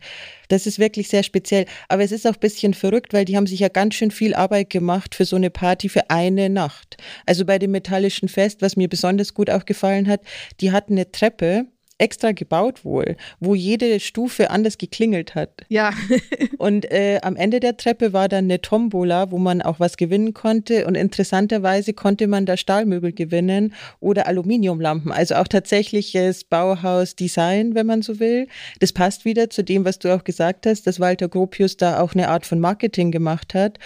das 0.48 0.66
ist 0.66 0.78
wirklich 0.78 1.08
sehr 1.08 1.22
speziell. 1.22 1.64
Aber 1.88 2.04
es 2.04 2.12
ist 2.12 2.26
auch 2.26 2.34
ein 2.34 2.40
bisschen 2.40 2.74
verrückt, 2.74 3.14
weil 3.14 3.24
die 3.24 3.36
haben 3.36 3.46
sich 3.46 3.60
ja 3.60 3.68
ganz 3.68 3.94
schön 3.94 4.10
viel 4.10 4.34
Arbeit 4.34 4.68
gemacht 4.68 5.14
für 5.14 5.24
so 5.24 5.36
eine 5.36 5.48
Party 5.48 5.88
für 5.88 6.10
eine 6.10 6.50
Nacht. 6.50 6.98
Also 7.24 7.46
bei 7.46 7.58
dem 7.58 7.70
Metallischen 7.70 8.28
Fest, 8.28 8.60
was 8.60 8.76
mir 8.76 8.88
besonders 8.88 9.32
gut 9.32 9.48
auch 9.48 9.64
gefallen 9.64 10.08
hat, 10.08 10.20
die 10.60 10.70
hatten 10.70 10.92
eine 10.92 11.10
Treppe, 11.10 11.66
extra 11.98 12.32
gebaut 12.32 12.84
wohl, 12.84 13.16
wo 13.40 13.54
jede 13.54 14.00
Stufe 14.00 14.50
anders 14.50 14.78
geklingelt 14.78 15.34
hat. 15.34 15.62
Ja. 15.68 15.92
und 16.58 16.90
äh, 16.90 17.20
am 17.22 17.36
Ende 17.36 17.60
der 17.60 17.76
Treppe 17.76 18.12
war 18.12 18.28
dann 18.28 18.44
eine 18.44 18.60
Tombola, 18.60 19.30
wo 19.30 19.38
man 19.38 19.62
auch 19.62 19.78
was 19.78 19.96
gewinnen 19.96 20.34
konnte. 20.34 20.86
Und 20.86 20.94
interessanterweise 20.94 21.92
konnte 21.92 22.26
man 22.26 22.46
da 22.46 22.56
Stahlmöbel 22.56 23.12
gewinnen 23.12 23.74
oder 24.00 24.26
Aluminiumlampen. 24.26 25.12
Also 25.12 25.36
auch 25.36 25.48
tatsächliches 25.48 26.44
Bauhaus-Design, 26.44 27.74
wenn 27.74 27.86
man 27.86 28.02
so 28.02 28.18
will. 28.18 28.48
Das 28.80 28.92
passt 28.92 29.24
wieder 29.24 29.50
zu 29.50 29.62
dem, 29.62 29.84
was 29.84 29.98
du 29.98 30.14
auch 30.14 30.24
gesagt 30.24 30.66
hast, 30.66 30.86
dass 30.86 31.00
Walter 31.00 31.28
Gropius 31.28 31.76
da 31.76 32.00
auch 32.00 32.14
eine 32.14 32.28
Art 32.28 32.46
von 32.46 32.58
Marketing 32.58 33.10
gemacht 33.12 33.54
hat. 33.54 33.78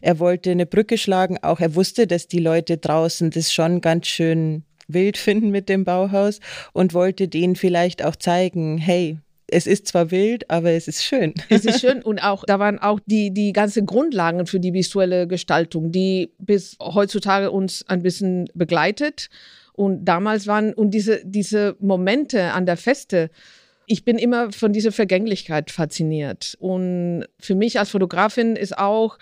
Er 0.00 0.18
wollte 0.18 0.50
eine 0.50 0.66
Brücke 0.66 0.98
schlagen, 0.98 1.38
auch 1.42 1.60
er 1.60 1.74
wusste, 1.74 2.06
dass 2.06 2.28
die 2.28 2.38
Leute 2.38 2.76
draußen 2.76 3.30
das 3.30 3.52
schon 3.52 3.80
ganz 3.80 4.06
schön 4.06 4.64
wild 4.88 5.16
finden 5.16 5.50
mit 5.50 5.68
dem 5.68 5.84
Bauhaus 5.84 6.40
und 6.72 6.94
wollte 6.94 7.28
denen 7.28 7.56
vielleicht 7.56 8.04
auch 8.04 8.16
zeigen, 8.16 8.78
hey, 8.78 9.18
es 9.46 9.66
ist 9.66 9.86
zwar 9.86 10.10
wild, 10.10 10.50
aber 10.50 10.70
es 10.70 10.88
ist 10.88 11.04
schön. 11.04 11.34
Es 11.48 11.64
ist 11.64 11.80
schön 11.80 12.02
und 12.04 12.18
auch 12.22 12.44
da 12.46 12.58
waren 12.58 12.78
auch 12.78 13.00
die 13.06 13.32
die 13.32 13.52
ganze 13.52 13.84
Grundlagen 13.84 14.46
für 14.46 14.60
die 14.60 14.72
visuelle 14.72 15.26
Gestaltung, 15.26 15.92
die 15.92 16.32
bis 16.38 16.76
heutzutage 16.80 17.50
uns 17.50 17.84
ein 17.88 18.02
bisschen 18.02 18.46
begleitet 18.54 19.28
und 19.72 20.04
damals 20.04 20.46
waren 20.46 20.72
und 20.72 20.92
diese 20.92 21.22
diese 21.24 21.76
Momente 21.80 22.52
an 22.52 22.66
der 22.66 22.76
Feste 22.76 23.30
ich 23.86 24.04
bin 24.04 24.16
immer 24.16 24.50
von 24.50 24.72
dieser 24.72 24.92
Vergänglichkeit 24.92 25.70
fasziniert 25.70 26.56
und 26.58 27.26
für 27.38 27.54
mich 27.54 27.78
als 27.78 27.90
Fotografin 27.90 28.56
ist 28.56 28.78
auch 28.78 29.18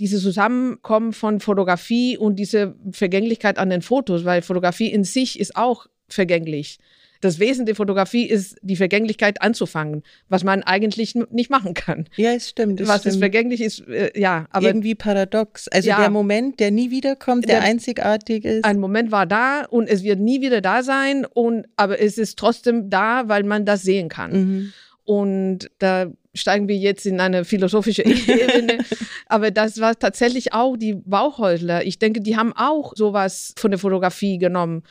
dieses 0.00 0.22
Zusammenkommen 0.22 1.12
von 1.12 1.40
Fotografie 1.40 2.16
und 2.16 2.36
diese 2.36 2.74
Vergänglichkeit 2.90 3.58
an 3.58 3.68
den 3.68 3.82
Fotos, 3.82 4.24
weil 4.24 4.40
Fotografie 4.40 4.90
in 4.90 5.04
sich 5.04 5.38
ist 5.38 5.56
auch 5.56 5.86
vergänglich. 6.08 6.78
Das 7.20 7.38
Wesen 7.38 7.66
der 7.66 7.74
Fotografie 7.74 8.24
ist, 8.24 8.56
die 8.62 8.76
Vergänglichkeit 8.76 9.42
anzufangen, 9.42 10.02
was 10.30 10.42
man 10.42 10.62
eigentlich 10.62 11.14
nicht 11.14 11.50
machen 11.50 11.74
kann. 11.74 12.08
Ja, 12.16 12.32
es 12.32 12.48
stimmt. 12.48 12.80
Was 12.88 13.00
stimmt. 13.00 13.14
ist 13.14 13.18
vergänglich 13.18 13.60
ist, 13.60 13.86
äh, 13.88 14.18
ja. 14.18 14.46
Aber 14.50 14.66
Irgendwie 14.66 14.94
paradox. 14.94 15.68
Also 15.68 15.90
ja, 15.90 16.00
der 16.00 16.08
Moment, 16.08 16.60
der 16.60 16.70
nie 16.70 16.90
wiederkommt, 16.90 17.46
der, 17.46 17.60
der, 17.60 17.68
einzigartig 17.68 18.46
ist. 18.46 18.64
Ein 18.64 18.80
Moment 18.80 19.12
war 19.12 19.26
da 19.26 19.66
und 19.68 19.86
es 19.86 20.02
wird 20.02 20.18
nie 20.18 20.40
wieder 20.40 20.62
da 20.62 20.82
sein, 20.82 21.26
und, 21.26 21.66
aber 21.76 22.00
es 22.00 22.16
ist 22.16 22.38
trotzdem 22.38 22.88
da, 22.88 23.28
weil 23.28 23.42
man 23.42 23.66
das 23.66 23.82
sehen 23.82 24.08
kann. 24.08 24.32
Mhm. 24.32 24.72
Und 25.04 25.70
da 25.78 26.10
steigen 26.34 26.68
wir 26.68 26.76
jetzt 26.76 27.06
in 27.06 27.20
eine 27.20 27.44
philosophische 27.44 28.02
Ebene. 28.04 28.78
Aber 29.26 29.50
das 29.50 29.80
war 29.80 29.98
tatsächlich 29.98 30.52
auch 30.52 30.76
die 30.76 30.94
Bauchhäusler. 30.94 31.84
Ich 31.84 31.98
denke, 31.98 32.20
die 32.20 32.36
haben 32.36 32.52
auch 32.54 32.92
sowas 32.96 33.54
von 33.56 33.70
der 33.70 33.78
Fotografie 33.78 34.38
genommen. 34.38 34.82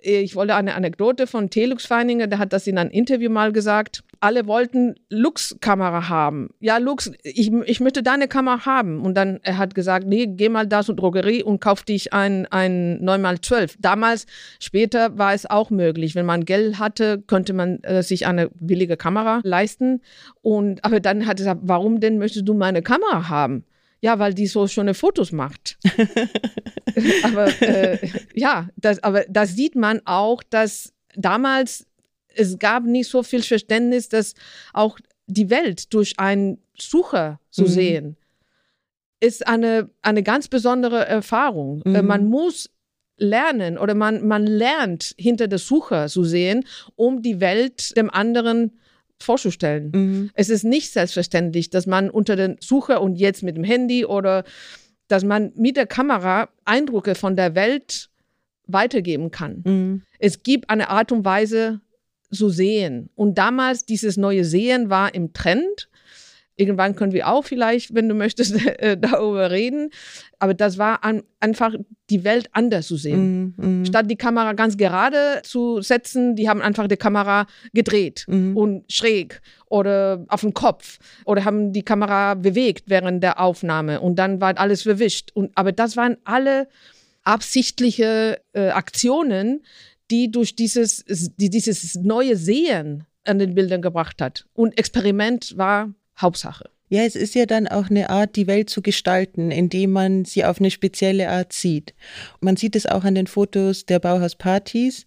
Ich 0.00 0.36
wollte 0.36 0.54
eine 0.54 0.74
Anekdote 0.74 1.26
von 1.26 1.48
Telux 1.48 1.86
Feininger, 1.86 2.26
der 2.26 2.38
hat 2.38 2.52
das 2.52 2.66
in 2.66 2.76
einem 2.76 2.90
Interview 2.90 3.30
mal 3.30 3.52
gesagt. 3.52 4.02
Alle 4.20 4.46
wollten 4.46 4.96
Lux-Kamera 5.08 6.08
haben. 6.08 6.50
Ja, 6.60 6.76
Lux, 6.76 7.10
ich, 7.22 7.50
ich 7.52 7.80
möchte 7.80 8.02
deine 8.02 8.28
Kamera 8.28 8.66
haben. 8.66 9.00
Und 9.00 9.14
dann 9.14 9.40
er 9.42 9.56
hat 9.56 9.74
gesagt, 9.74 10.06
nee, 10.06 10.26
geh 10.26 10.50
mal 10.50 10.66
da 10.66 10.82
zur 10.82 10.96
Drogerie 10.96 11.42
und 11.42 11.60
kauf 11.60 11.82
dich 11.84 12.12
ein, 12.12 12.46
ein 12.46 13.00
9x12. 13.02 13.76
Damals, 13.78 14.26
später 14.60 15.16
war 15.16 15.32
es 15.32 15.48
auch 15.48 15.70
möglich. 15.70 16.14
Wenn 16.14 16.26
man 16.26 16.44
Geld 16.44 16.78
hatte, 16.78 17.22
könnte 17.26 17.54
man 17.54 17.82
äh, 17.82 18.02
sich 18.02 18.26
eine 18.26 18.50
billige 18.54 18.96
Kamera 18.98 19.40
leisten. 19.42 20.02
Und, 20.42 20.83
aber 20.84 21.00
dann 21.00 21.26
hat 21.26 21.40
er 21.40 21.44
gesagt, 21.44 21.60
warum 21.64 21.98
denn 21.98 22.18
möchtest 22.18 22.46
du 22.46 22.52
meine 22.52 22.82
Kamera 22.82 23.28
haben? 23.30 23.64
Ja, 24.02 24.18
weil 24.18 24.34
die 24.34 24.46
so 24.46 24.66
schöne 24.66 24.92
Fotos 24.92 25.32
macht. 25.32 25.78
aber 27.22 27.62
äh, 27.62 27.98
ja, 28.34 28.68
das, 28.76 29.02
aber 29.02 29.24
da 29.30 29.46
sieht 29.46 29.76
man 29.76 30.02
auch, 30.04 30.42
dass 30.42 30.92
damals 31.16 31.86
es 32.34 32.58
gab 32.58 32.84
nicht 32.84 33.08
so 33.08 33.22
viel 33.22 33.42
Verständnis, 33.42 34.10
dass 34.10 34.34
auch 34.74 34.98
die 35.26 35.48
Welt 35.48 35.94
durch 35.94 36.18
einen 36.18 36.58
Sucher 36.76 37.40
zu 37.48 37.62
mhm. 37.62 37.68
sehen, 37.68 38.16
ist 39.20 39.46
eine, 39.46 39.88
eine 40.02 40.22
ganz 40.22 40.48
besondere 40.48 41.06
Erfahrung. 41.06 41.80
Äh, 41.86 42.02
mhm. 42.02 42.08
Man 42.08 42.26
muss 42.26 42.68
lernen 43.16 43.78
oder 43.78 43.94
man, 43.94 44.26
man 44.26 44.46
lernt 44.46 45.14
hinter 45.16 45.48
der 45.48 45.58
Sucher 45.58 46.08
zu 46.08 46.24
sehen, 46.24 46.66
um 46.94 47.22
die 47.22 47.40
Welt 47.40 47.96
dem 47.96 48.10
anderen 48.10 48.72
zu 48.72 48.83
vorzustellen. 49.24 49.90
Mhm. 49.94 50.30
Es 50.34 50.48
ist 50.48 50.64
nicht 50.64 50.92
selbstverständlich, 50.92 51.70
dass 51.70 51.86
man 51.86 52.10
unter 52.10 52.36
den 52.36 52.56
Sucher 52.60 53.00
und 53.00 53.16
jetzt 53.16 53.42
mit 53.42 53.56
dem 53.56 53.64
Handy 53.64 54.04
oder 54.04 54.44
dass 55.08 55.24
man 55.24 55.52
mit 55.56 55.76
der 55.76 55.86
Kamera 55.86 56.48
Eindrücke 56.64 57.14
von 57.14 57.36
der 57.36 57.54
Welt 57.54 58.10
weitergeben 58.66 59.30
kann. 59.30 59.62
Mhm. 59.64 60.02
Es 60.18 60.42
gibt 60.42 60.70
eine 60.70 60.88
Art 60.88 61.12
und 61.12 61.24
Weise 61.24 61.80
zu 62.32 62.48
sehen. 62.48 63.10
Und 63.14 63.38
damals 63.38 63.84
dieses 63.84 64.16
neue 64.16 64.44
Sehen 64.44 64.90
war 64.90 65.14
im 65.14 65.32
Trend. 65.32 65.88
Irgendwann 66.56 66.94
können 66.94 67.12
wir 67.12 67.28
auch 67.28 67.44
vielleicht, 67.44 67.94
wenn 67.94 68.08
du 68.08 68.14
möchtest, 68.14 68.54
äh, 68.78 68.96
darüber 68.96 69.50
reden. 69.50 69.90
Aber 70.38 70.54
das 70.54 70.78
war 70.78 71.02
an, 71.02 71.22
einfach 71.40 71.74
die 72.10 72.22
Welt 72.24 72.48
anders 72.52 72.86
zu 72.86 72.96
sehen. 72.96 73.54
Mm, 73.56 73.80
mm. 73.80 73.84
Statt 73.86 74.10
die 74.10 74.16
Kamera 74.16 74.52
ganz 74.52 74.76
gerade 74.76 75.40
zu 75.42 75.80
setzen, 75.80 76.36
die 76.36 76.48
haben 76.48 76.62
einfach 76.62 76.86
die 76.86 76.96
Kamera 76.96 77.46
gedreht 77.72 78.24
mm. 78.28 78.56
und 78.56 78.92
schräg 78.92 79.40
oder 79.66 80.24
auf 80.28 80.42
den 80.42 80.54
Kopf 80.54 80.98
oder 81.24 81.44
haben 81.44 81.72
die 81.72 81.82
Kamera 81.82 82.34
bewegt 82.34 82.84
während 82.86 83.22
der 83.22 83.40
Aufnahme 83.40 84.00
und 84.00 84.16
dann 84.16 84.40
war 84.40 84.56
alles 84.58 84.82
verwischt. 84.82 85.30
Und, 85.34 85.50
aber 85.56 85.72
das 85.72 85.96
waren 85.96 86.18
alle 86.24 86.68
absichtliche 87.24 88.40
äh, 88.52 88.68
Aktionen, 88.68 89.62
die 90.10 90.30
durch 90.30 90.54
dieses, 90.54 91.04
die, 91.06 91.50
dieses 91.50 91.94
neue 91.96 92.36
Sehen 92.36 93.04
an 93.24 93.38
den 93.38 93.54
Bildern 93.54 93.82
gebracht 93.82 94.20
hat. 94.20 94.46
Und 94.52 94.78
Experiment 94.78 95.56
war 95.56 95.92
Hauptsache. 96.20 96.70
Ja, 96.88 97.02
es 97.02 97.16
ist 97.16 97.34
ja 97.34 97.46
dann 97.46 97.66
auch 97.66 97.90
eine 97.90 98.10
Art, 98.10 98.36
die 98.36 98.46
Welt 98.46 98.70
zu 98.70 98.82
gestalten, 98.82 99.50
indem 99.50 99.90
man 99.92 100.24
sie 100.24 100.44
auf 100.44 100.58
eine 100.60 100.70
spezielle 100.70 101.28
Art 101.30 101.52
sieht. 101.52 101.94
Man 102.40 102.56
sieht 102.56 102.76
es 102.76 102.86
auch 102.86 103.04
an 103.04 103.14
den 103.14 103.26
Fotos 103.26 103.86
der 103.86 103.98
Bauhauspartys 103.98 105.06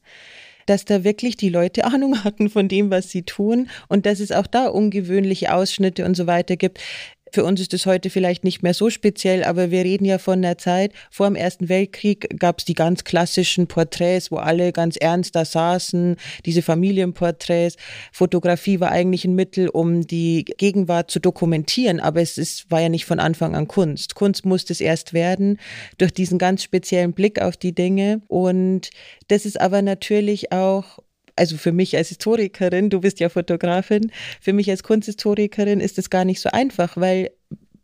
dass 0.68 0.86
da 0.86 1.04
wirklich 1.04 1.38
die 1.38 1.50
Leute 1.50 1.86
Ahnung 1.92 2.24
hatten 2.24 2.50
von 2.50 2.68
dem, 2.68 2.92
was 2.92 3.10
sie 3.10 3.24
tun 3.24 3.70
und 3.88 4.06
dass 4.06 4.20
es 4.20 4.32
auch 4.32 4.46
da 4.46 4.68
ungewöhnliche 4.68 5.54
Ausschnitte 5.54 6.06
und 6.06 6.16
so 6.16 6.28
weiter 6.28 6.56
gibt. 6.56 6.80
Für 7.32 7.44
uns 7.44 7.60
ist 7.60 7.74
es 7.74 7.86
heute 7.86 8.10
vielleicht 8.10 8.44
nicht 8.44 8.64
mehr 8.64 8.74
so 8.74 8.90
speziell, 8.90 9.44
aber 9.44 9.72
wir 9.72 9.84
reden 9.84 10.06
ja 10.06 10.18
von 10.18 10.42
der 10.42 10.58
Zeit. 10.58 10.94
Vor 11.12 11.28
dem 11.28 11.36
Ersten 11.36 11.70
Weltkrieg 11.70 12.40
gab 12.40 12.60
es 12.60 12.66
die 12.66 12.74
ganz 12.74 13.04
klassischen 13.04 13.68
Porträts, 13.68 14.32
wo 14.32 14.38
alle 14.38 14.72
ganz 14.72 14.98
ernst 14.98 15.36
da 15.36 15.46
saßen, 15.46 16.16
diese 16.46 16.62
Familienporträts. 16.62 17.76
Fotografie 18.12 18.80
war 18.80 18.92
eigentlich 18.92 19.26
ein 19.26 19.36
Mittel, 19.36 19.70
um 19.70 20.08
die 20.08 20.46
Gegenwart 20.46 21.12
zu 21.12 21.20
dokumentieren, 21.20 22.00
aber 22.00 22.22
es 22.22 22.38
ist, 22.38 22.70
war 22.72 22.82
ja 22.82 22.90
nicht 22.90 23.06
von 23.06 23.20
Anfang 23.20 23.56
an 23.56 23.68
Kunst. 23.68 24.16
Kunst 24.16 24.46
musste 24.46 24.74
es 24.74 24.82
erst 24.82 25.14
werden 25.14 25.60
durch 25.98 26.14
diesen 26.14 26.38
ganz 26.38 26.64
speziellen 26.64 27.14
Blick 27.14 27.42
auf 27.42 27.58
die 27.58 27.74
Dinge. 27.74 28.22
Und 28.28 28.90
das 29.28 29.46
ist 29.46 29.60
aber 29.60 29.82
natürlich 29.82 30.52
auch 30.52 31.00
also 31.38 31.58
für 31.58 31.72
mich 31.72 31.96
als 31.96 32.10
Historikerin, 32.10 32.90
du 32.90 33.02
bist 33.02 33.20
ja 33.20 33.30
Fotografin, 33.30 34.12
für 34.42 34.54
mich 34.54 34.70
als 34.70 34.84
Kunsthistorikerin 34.84 35.80
ist 35.80 35.98
es 35.98 36.10
gar 36.10 36.26
nicht 36.26 36.42
so 36.42 36.50
einfach, 36.52 36.98
weil 36.98 37.32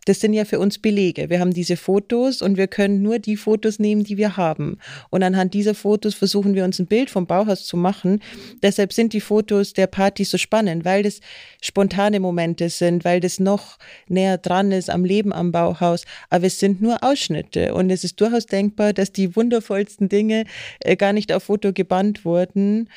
das 0.06 0.20
sind 0.20 0.34
ja 0.34 0.46
für 0.46 0.60
uns 0.60 0.80
Belege. 0.80 1.30
Wir 1.30 1.40
haben 1.40 1.54
diese 1.54 1.78
Fotos 1.78 2.42
und 2.42 2.58
wir 2.58 2.68
können 2.68 3.02
nur 3.02 3.20
die 3.20 3.38
Fotos 3.38 3.80
nehmen, 3.80 4.04
die 4.04 4.18
wir 4.18 4.38
haben. 4.38 4.78
Und 5.10 5.24
anhand 5.24 5.54
dieser 5.54 5.76
Fotos 5.76 6.14
versuchen 6.14 6.56
wir 6.56 6.66
uns 6.66 6.80
ein 6.80 6.88
Bild 6.88 7.10
vom 7.10 7.26
Bauhaus 7.26 7.66
zu 7.66 7.78
machen. 7.78 8.22
Deshalb 8.62 8.94
sind 8.94 9.14
die 9.14 9.22
Fotos 9.22 9.74
der 9.74 9.88
Party 9.88 10.26
so 10.26 10.38
spannend, 10.38 10.86
weil 10.86 11.04
das 11.04 11.20
spontane 11.62 12.20
Momente 12.20 12.70
sind, 12.70 13.06
weil 13.06 13.20
das 13.20 13.40
noch 13.40 13.78
näher 14.08 14.38
dran 14.38 14.72
ist 14.72 14.90
am 14.90 15.06
Leben 15.06 15.32
am 15.32 15.52
Bauhaus. 15.52 16.06
Aber 16.30 16.48
es 16.48 16.60
sind 16.60 16.82
nur 16.82 17.04
Ausschnitte. 17.04 17.74
Und 17.74 17.90
es 17.90 18.04
ist 18.04 18.20
durchaus 18.20 18.46
denkbar, 18.46 18.94
dass 18.94 19.12
die 19.12 19.36
wundervollsten 19.36 20.10
Dinge 20.10 20.44
äh, 20.82 20.96
gar 20.96 21.14
nicht 21.14 21.32
auf 21.32 21.44
Foto 21.44 21.72
gebannt 21.72 22.26
wurden 22.26 22.90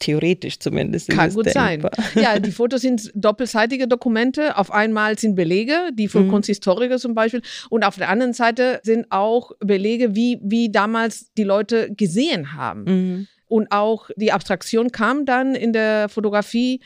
Theoretisch 0.00 0.58
zumindest. 0.58 1.10
Kann 1.10 1.32
gut 1.32 1.46
denkbar. 1.46 1.92
sein. 1.94 2.22
Ja, 2.22 2.38
die 2.40 2.50
Fotos 2.50 2.80
sind 2.80 3.12
doppelseitige 3.14 3.86
Dokumente. 3.86 4.56
Auf 4.56 4.72
einmal 4.72 5.18
sind 5.18 5.36
Belege, 5.36 5.90
die 5.94 6.08
von 6.08 6.26
mhm. 6.26 6.30
Kunsthistoriker 6.30 6.98
zum 6.98 7.14
Beispiel. 7.14 7.42
Und 7.68 7.84
auf 7.84 7.96
der 7.96 8.08
anderen 8.08 8.32
Seite 8.32 8.80
sind 8.82 9.06
auch 9.10 9.52
Belege, 9.60 10.16
wie, 10.16 10.40
wie 10.42 10.72
damals 10.72 11.32
die 11.34 11.44
Leute 11.44 11.94
gesehen 11.94 12.54
haben. 12.54 12.84
Mhm. 12.84 13.28
Und 13.46 13.72
auch 13.72 14.10
die 14.16 14.32
Abstraktion 14.32 14.90
kam 14.90 15.26
dann 15.26 15.54
in 15.54 15.72
der 15.72 16.08
Fotografie 16.08 16.80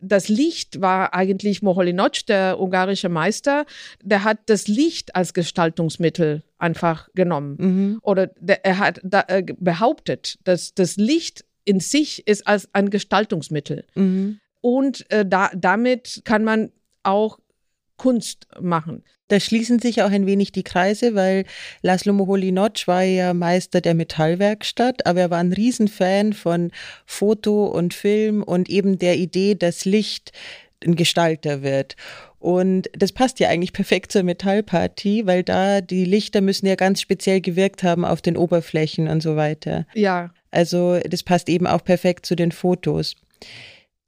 das 0.00 0.28
Licht 0.28 0.80
war 0.80 1.14
eigentlich 1.14 1.62
Moholy-Nagy, 1.62 2.24
der 2.26 2.58
ungarische 2.58 3.08
Meister, 3.08 3.66
der 4.02 4.24
hat 4.24 4.38
das 4.46 4.66
Licht 4.66 5.14
als 5.14 5.34
Gestaltungsmittel 5.34 6.42
einfach 6.58 7.08
genommen. 7.14 7.56
Mhm. 7.58 7.98
Oder 8.02 8.28
der, 8.38 8.64
er 8.64 8.78
hat 8.78 9.00
da, 9.04 9.24
äh, 9.28 9.44
behauptet, 9.58 10.38
dass 10.44 10.74
das 10.74 10.96
Licht 10.96 11.44
in 11.64 11.80
sich 11.80 12.26
ist 12.26 12.46
als 12.46 12.68
ein 12.72 12.90
Gestaltungsmittel. 12.90 13.84
Mhm. 13.94 14.40
Und 14.60 15.10
äh, 15.10 15.24
da, 15.26 15.50
damit 15.54 16.22
kann 16.24 16.44
man 16.44 16.72
auch 17.02 17.38
Kunst 17.96 18.46
machen. 18.58 19.04
Da 19.28 19.38
schließen 19.38 19.78
sich 19.78 20.02
auch 20.02 20.10
ein 20.10 20.26
wenig 20.26 20.52
die 20.52 20.64
Kreise, 20.64 21.14
weil 21.14 21.44
Laszlo 21.82 22.12
Moholy-Nagy 22.12 22.86
war 22.86 23.02
ja 23.02 23.34
Meister 23.34 23.80
der 23.80 23.94
Metallwerkstatt, 23.94 25.06
aber 25.06 25.20
er 25.20 25.30
war 25.30 25.38
ein 25.38 25.52
Riesenfan 25.52 26.32
von 26.32 26.72
Foto 27.06 27.66
und 27.66 27.94
Film 27.94 28.42
und 28.42 28.68
eben 28.68 28.98
der 28.98 29.18
Idee, 29.18 29.54
dass 29.54 29.84
Licht 29.84 30.32
ein 30.84 30.96
Gestalter 30.96 31.62
wird. 31.62 31.96
Und 32.38 32.88
das 32.94 33.12
passt 33.12 33.38
ja 33.38 33.48
eigentlich 33.48 33.74
perfekt 33.74 34.12
zur 34.12 34.22
Metallparty, 34.22 35.26
weil 35.26 35.42
da 35.42 35.82
die 35.82 36.06
Lichter 36.06 36.40
müssen 36.40 36.66
ja 36.66 36.74
ganz 36.74 37.00
speziell 37.00 37.40
gewirkt 37.42 37.82
haben 37.82 38.04
auf 38.04 38.22
den 38.22 38.36
Oberflächen 38.36 39.08
und 39.08 39.22
so 39.22 39.36
weiter. 39.36 39.86
Ja. 39.94 40.32
Also 40.50 40.98
das 41.00 41.22
passt 41.22 41.48
eben 41.48 41.66
auch 41.66 41.84
perfekt 41.84 42.24
zu 42.24 42.34
den 42.36 42.50
Fotos. 42.50 43.14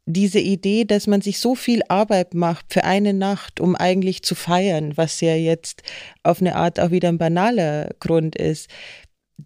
Diese 0.07 0.41
Idee, 0.41 0.85
dass 0.85 1.07
man 1.07 1.21
sich 1.21 1.39
so 1.39 1.55
viel 1.55 1.83
Arbeit 1.89 2.35
macht 2.35 2.73
für 2.73 2.85
eine 2.85 3.13
Nacht, 3.13 3.61
um 3.61 3.77
eigentlich 3.77 4.23
zu 4.23 4.35
feiern, 4.35 4.97
was 4.97 5.21
ja 5.21 5.37
jetzt 5.37 5.83
auf 6.25 6.41
eine 6.41 6.57
Art 6.57 6.81
auch 6.81 6.91
wieder 6.91 7.09
ein 7.09 7.19
banaler 7.19 7.91
Grund 8.01 8.35
ist, 8.35 8.69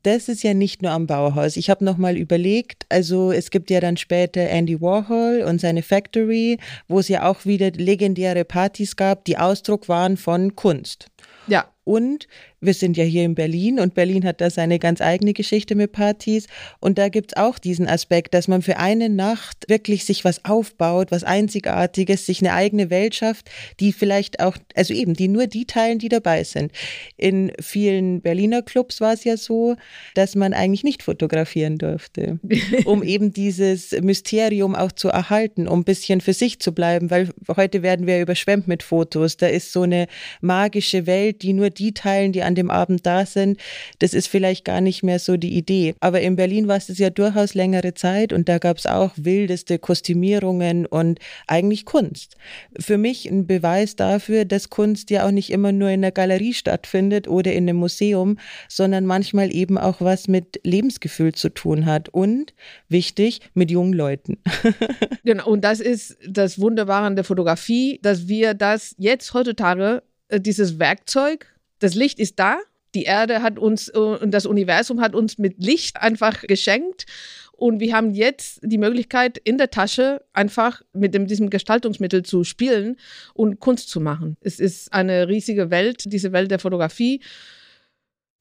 das 0.03 0.29
ist 0.29 0.43
ja 0.43 0.55
nicht 0.55 0.83
nur 0.83 0.93
am 0.93 1.07
Bauhaus. 1.07 1.57
Ich 1.57 1.71
habe 1.71 1.85
noch 1.85 1.97
mal 1.97 2.17
überlegt, 2.17 2.87
also 2.89 3.33
es 3.33 3.51
gibt 3.51 3.71
ja 3.71 3.81
dann 3.81 3.97
später 3.97 4.41
Andy 4.41 4.81
Warhol 4.81 5.43
und 5.43 5.61
seine 5.61 5.83
Factory, 5.83 6.59
wo 6.89 6.99
es 6.99 7.09
ja 7.09 7.29
auch 7.29 7.45
wieder 7.45 7.71
legendäre 7.71 8.45
Partys 8.45 8.97
gab, 8.97 9.25
die 9.25 9.39
Ausdruck 9.39 9.89
waren 9.89 10.17
von 10.17 10.57
Kunst. 10.57 11.09
Ja. 11.47 11.67
Und 11.85 12.27
wir 12.61 12.75
sind 12.75 12.97
ja 12.97 13.05
hier 13.05 13.25
in 13.25 13.35
Berlin 13.35 13.79
und 13.79 13.95
Berlin 13.95 14.25
hat 14.25 14.41
da 14.41 14.49
seine 14.51 14.79
ganz 14.79 15.01
eigene 15.01 15.35
Geschichte 15.35 15.75
mit 15.75 15.93
Partys. 15.93 16.47
Und 16.81 16.99
da 16.99 17.09
gibt 17.09 17.33
es 17.33 17.37
auch 17.37 17.59
diesen 17.59 17.87
Aspekt, 17.87 18.33
dass 18.35 18.49
man 18.49 18.63
für 18.63 18.79
eine 18.79 19.09
Nacht 19.09 19.69
wirklich 19.69 20.05
sich 20.05 20.25
was 20.25 20.45
aufbaut, 20.45 21.11
was 21.11 21.23
Einzigartiges, 21.23 22.27
sich 22.27 22.41
eine 22.41 22.55
eigene 22.55 22.89
Welt 22.89 23.15
schafft, 23.15 23.51
die 23.79 23.93
vielleicht 23.93 24.41
auch, 24.41 24.57
also 24.75 24.95
eben, 24.95 25.15
die 25.15 25.29
nur 25.29 25.47
die 25.47 25.67
teilen, 25.67 25.99
die 25.99 26.09
dabei 26.09 26.45
sind. 26.45 26.73
In 27.17 27.53
vielen 27.61 28.23
Berliner 28.23 28.63
Clubs 28.63 29.01
war 29.01 29.13
es 29.13 29.25
ja 29.25 29.37
so, 29.37 29.77
dass 30.15 30.35
man 30.35 30.55
eigentlich 30.55 30.85
nicht 30.85 31.03
fotografieren 31.03 31.77
durfte, 31.77 32.39
um 32.85 33.03
eben 33.03 33.33
dieses 33.33 33.93
Mysterium 34.01 34.75
auch 34.75 34.93
zu 34.93 35.09
erhalten, 35.09 35.69
um 35.69 35.81
ein 35.81 35.85
bisschen 35.85 36.23
für 36.23 36.33
sich 36.33 36.59
zu 36.61 36.73
bleiben, 36.73 37.11
weil 37.11 37.29
heute 37.55 37.83
werden 37.83 38.07
wir 38.07 38.21
überschwemmt 38.21 38.67
mit 38.67 38.83
Fotos. 38.83 39.37
Da 39.37 39.47
ist 39.47 39.73
so 39.73 39.83
eine 39.83 40.07
magische 40.41 41.07
Welt, 41.07 41.43
die 41.43 41.53
nur 41.53 41.69
die 41.69 41.93
teilen, 41.93 42.33
die 42.33 42.46
an 42.47 42.55
dem 42.55 42.71
Abend 42.71 43.05
da 43.05 43.27
sind, 43.27 43.59
das 43.99 44.15
ist 44.15 44.29
vielleicht 44.29 44.65
gar 44.65 44.81
nicht 44.81 45.03
mehr 45.03 45.19
so 45.19 45.37
die 45.37 45.57
Idee. 45.57 45.95
Aber 46.01 46.21
in 46.21 46.37
Berlin 46.37 46.69
war 46.69 46.77
es 46.77 46.97
ja 46.99 47.11
durchaus 47.11 47.55
längere 47.55 47.95
Zeit 47.95 48.33
und 48.33 48.49
da 48.49 48.59
gab 48.59 48.79
es 48.79 48.87
auch 48.87 49.13
wildeste 49.17 49.79
Kostümierungen 49.79 50.87
und 50.87 51.19
eigentlich 51.47 51.85
Kunst. 51.85 52.37
Für 52.79 52.99
mich 52.99 53.27
ein 53.27 53.47
Beweis 53.47 53.97
dafür, 53.97 54.45
dass 54.45 54.71
Kunst 54.71 55.11
ja 55.11 55.27
auch 55.27 55.31
nicht 55.31 55.51
immer 55.51 55.73
nur 55.73 55.91
in 55.91 56.03
der 56.03 56.13
Galerie 56.13 56.55
stattfindet 56.55 57.29
oder 57.29 57.53
in 57.53 57.69
einem 57.69 57.77
Museum, 57.79 58.39
sondern 58.69 59.07
manchmal 59.07 59.55
eben 59.55 59.79
auch 59.79 60.01
was 60.01 60.29
mit 60.29 60.61
Lebensgefühl 60.63 61.35
zu 61.35 61.49
tun 61.51 61.87
hat 61.87 62.09
und 62.09 62.55
wichtig 62.89 63.41
mit 63.55 63.71
jungen 63.71 63.93
Leuten. 63.93 64.39
genau, 65.25 65.49
und 65.49 65.63
das 65.63 65.81
ist 65.81 66.17
das 66.27 66.61
Wunderbare 66.61 67.07
an 67.07 67.17
der 67.17 67.25
Fotografie, 67.25 67.99
dass 68.03 68.29
wir 68.29 68.55
das 68.55 68.95
jetzt 68.99 69.33
heutzutage, 69.35 70.03
äh, 70.29 70.41
dieses 70.41 70.79
Werkzeug 70.79 71.47
das 71.79 71.95
Licht 71.95 72.19
ist 72.19 72.39
da. 72.39 72.59
Die 72.95 73.05
Erde 73.05 73.43
hat 73.43 73.59
uns 73.59 73.89
äh, 73.89 73.99
und 73.99 74.31
das 74.33 74.47
Universum 74.47 75.01
hat 75.01 75.15
uns 75.15 75.39
mit 75.39 75.63
Licht 75.63 76.01
einfach 76.01 76.43
geschenkt. 76.43 77.07
Und 77.53 77.81
wir 77.81 77.95
haben 77.95 78.13
jetzt 78.13 78.61
die 78.63 78.79
Möglichkeit, 78.79 79.39
in 79.39 79.57
der 79.57 79.71
Tasche 79.71 80.23
einfach 80.35 80.83
mit 80.93 81.15
dem, 81.15 81.27
diesem 81.27 81.49
Gestaltungsmittel 81.49 82.23
zu 82.23 82.45
spielen 82.45 82.97
und 83.33 83.61
Kunst 83.61 83.89
zu 83.89 84.01
machen. 84.01 84.37
Es 84.41 84.61
ist 84.61 84.93
eine 84.93 85.29
riesige 85.29 85.71
Welt, 85.71 86.05
diese 86.07 86.33
Welt 86.33 86.51
der 86.51 86.59
Fotografie, 86.59 87.23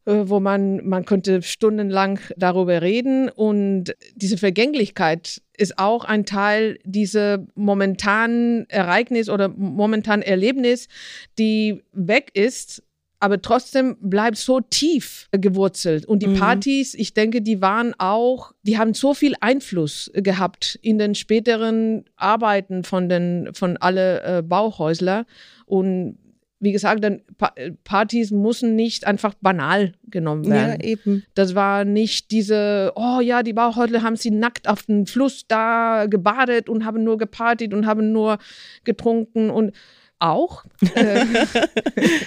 äh, 0.05 0.23
wo 0.25 0.41
man, 0.41 0.85
man 0.85 1.05
könnte 1.05 1.41
stundenlang 1.41 2.19
darüber 2.35 2.81
reden. 2.81 3.29
Und 3.29 3.95
diese 4.15 4.37
Vergänglichkeit 4.37 5.41
ist 5.57 5.79
auch 5.79 6.03
ein 6.03 6.25
Teil 6.25 6.77
dieser 6.83 7.45
momentanen 7.55 8.69
Ereignis 8.69 9.29
oder 9.29 9.47
momentanen 9.47 10.23
Erlebnis, 10.23 10.89
die 11.39 11.83
weg 11.93 12.31
ist 12.33 12.83
aber 13.25 13.41
trotzdem 13.41 13.97
bleibt 14.01 14.37
so 14.37 14.59
tief 14.59 15.27
gewurzelt. 15.31 16.05
Und 16.05 16.21
die 16.21 16.27
mhm. 16.27 16.35
Partys, 16.35 16.93
ich 16.93 17.15
denke, 17.15 17.41
die 17.41 17.59
waren 17.59 17.95
auch, 17.97 18.51
die 18.61 18.77
haben 18.77 18.93
so 18.93 19.15
viel 19.15 19.33
Einfluss 19.41 20.11
gehabt 20.13 20.77
in 20.83 20.99
den 20.99 21.15
späteren 21.15 22.05
Arbeiten 22.17 22.83
von 22.83 23.09
den, 23.09 23.49
von 23.53 23.77
alle 23.77 24.21
äh, 24.21 24.41
Bauhäusler. 24.43 25.25
Und 25.65 26.19
wie 26.59 26.71
gesagt, 26.71 27.03
dann 27.03 27.21
pa 27.39 27.51
Partys 27.83 28.29
müssen 28.29 28.75
nicht 28.75 29.07
einfach 29.07 29.33
banal 29.41 29.93
genommen 30.03 30.47
werden. 30.47 30.79
Ja, 30.79 30.87
eben. 30.87 31.23
Das 31.33 31.55
war 31.55 31.83
nicht 31.83 32.29
diese, 32.29 32.91
oh 32.95 33.21
ja, 33.21 33.41
die 33.41 33.53
Bauhäusler 33.53 34.03
haben 34.03 34.17
sie 34.17 34.29
nackt 34.29 34.69
auf 34.69 34.83
dem 34.83 35.07
Fluss 35.07 35.47
da 35.47 36.05
gebadet 36.07 36.69
und 36.69 36.85
haben 36.85 37.03
nur 37.03 37.17
gepartyt 37.17 37.73
und 37.73 37.87
haben 37.87 38.11
nur 38.11 38.37
getrunken 38.83 39.49
und 39.49 39.73
auch. 40.19 40.63
Äh, 40.95 41.25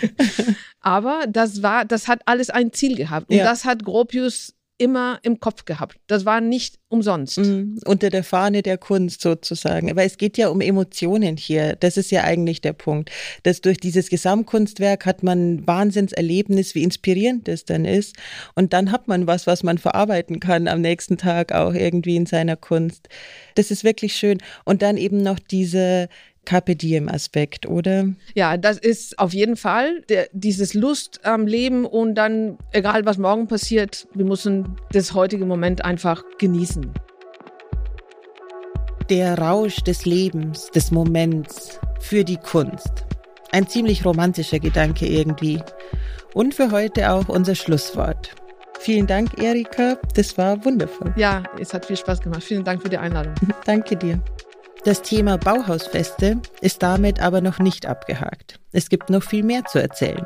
aber 0.80 1.24
das 1.28 1.62
war, 1.62 1.84
das 1.84 2.08
hat 2.08 2.22
alles 2.26 2.50
ein 2.50 2.72
Ziel 2.72 2.96
gehabt. 2.96 3.30
Und 3.30 3.36
Ja. 3.36 3.44
das 3.44 3.64
hat 3.64 3.84
Gropius 3.84 4.54
immer 4.80 5.18
im 5.24 5.40
Kopf 5.40 5.64
gehabt. 5.64 5.98
Das 6.06 6.24
war 6.24 6.40
nicht 6.40 6.78
umsonst. 6.88 7.38
Mhm. 7.38 7.80
Unter 7.84 8.10
der 8.10 8.22
Fahne 8.22 8.62
der 8.62 8.78
Kunst 8.78 9.20
sozusagen. 9.22 9.90
Aber 9.90 10.04
es 10.04 10.18
geht 10.18 10.38
ja 10.38 10.48
um 10.48 10.60
Emotionen 10.60 11.36
hier. 11.36 11.74
Das 11.74 11.96
ist 11.96 12.12
ja 12.12 12.22
eigentlich 12.22 12.60
der 12.60 12.74
Punkt. 12.74 13.10
Dass 13.42 13.60
durch 13.60 13.78
dieses 13.78 14.08
Gesamtkunstwerk 14.08 15.04
hat 15.04 15.24
man 15.24 15.54
ein 15.54 15.66
Wahnsinnserlebnis, 15.66 16.76
wie 16.76 16.84
inspirierend 16.84 17.48
das 17.48 17.64
dann 17.64 17.84
ist. 17.84 18.14
Und 18.54 18.72
dann 18.72 18.92
hat 18.92 19.08
man 19.08 19.26
was, 19.26 19.48
was 19.48 19.64
man 19.64 19.78
verarbeiten 19.78 20.38
kann 20.38 20.68
am 20.68 20.80
nächsten 20.80 21.18
Tag 21.18 21.50
auch 21.52 21.74
irgendwie 21.74 22.14
in 22.14 22.26
seiner 22.26 22.54
Kunst. 22.54 23.08
Das 23.56 23.72
ist 23.72 23.82
wirklich 23.82 24.14
schön. 24.14 24.38
Und 24.64 24.82
dann 24.82 24.96
eben 24.96 25.24
noch 25.24 25.40
diese 25.40 26.08
Carpe 26.48 26.76
Diem 26.76 27.10
Aspekt, 27.10 27.66
oder? 27.66 28.08
Ja, 28.34 28.56
das 28.56 28.78
ist 28.78 29.18
auf 29.18 29.34
jeden 29.34 29.54
Fall 29.54 30.00
der, 30.08 30.30
dieses 30.32 30.72
Lust 30.72 31.20
am 31.26 31.46
Leben 31.46 31.84
und 31.84 32.14
dann, 32.14 32.56
egal 32.72 33.04
was 33.04 33.18
morgen 33.18 33.48
passiert, 33.48 34.08
wir 34.14 34.24
müssen 34.24 34.76
das 34.92 35.12
heutige 35.12 35.44
Moment 35.44 35.84
einfach 35.84 36.24
genießen. 36.38 36.90
Der 39.10 39.38
Rausch 39.38 39.76
des 39.82 40.06
Lebens, 40.06 40.70
des 40.70 40.90
Moments 40.90 41.78
für 42.00 42.24
die 42.24 42.38
Kunst. 42.38 43.04
Ein 43.52 43.68
ziemlich 43.68 44.06
romantischer 44.06 44.58
Gedanke 44.58 45.06
irgendwie. 45.06 45.60
Und 46.32 46.54
für 46.54 46.70
heute 46.70 47.12
auch 47.12 47.28
unser 47.28 47.56
Schlusswort. 47.56 48.34
Vielen 48.80 49.06
Dank, 49.06 49.38
Erika. 49.38 49.98
Das 50.14 50.38
war 50.38 50.64
wundervoll. 50.64 51.12
Ja, 51.16 51.42
es 51.60 51.74
hat 51.74 51.84
viel 51.84 51.96
Spaß 51.98 52.22
gemacht. 52.22 52.42
Vielen 52.42 52.64
Dank 52.64 52.80
für 52.80 52.88
die 52.88 52.96
Einladung. 52.96 53.34
Danke 53.66 53.96
dir. 53.96 54.22
Das 54.88 55.02
Thema 55.02 55.36
Bauhausfeste 55.36 56.40
ist 56.62 56.82
damit 56.82 57.20
aber 57.20 57.42
noch 57.42 57.58
nicht 57.58 57.84
abgehakt. 57.84 58.58
Es 58.72 58.88
gibt 58.88 59.10
noch 59.10 59.22
viel 59.22 59.42
mehr 59.42 59.66
zu 59.66 59.78
erzählen. 59.78 60.24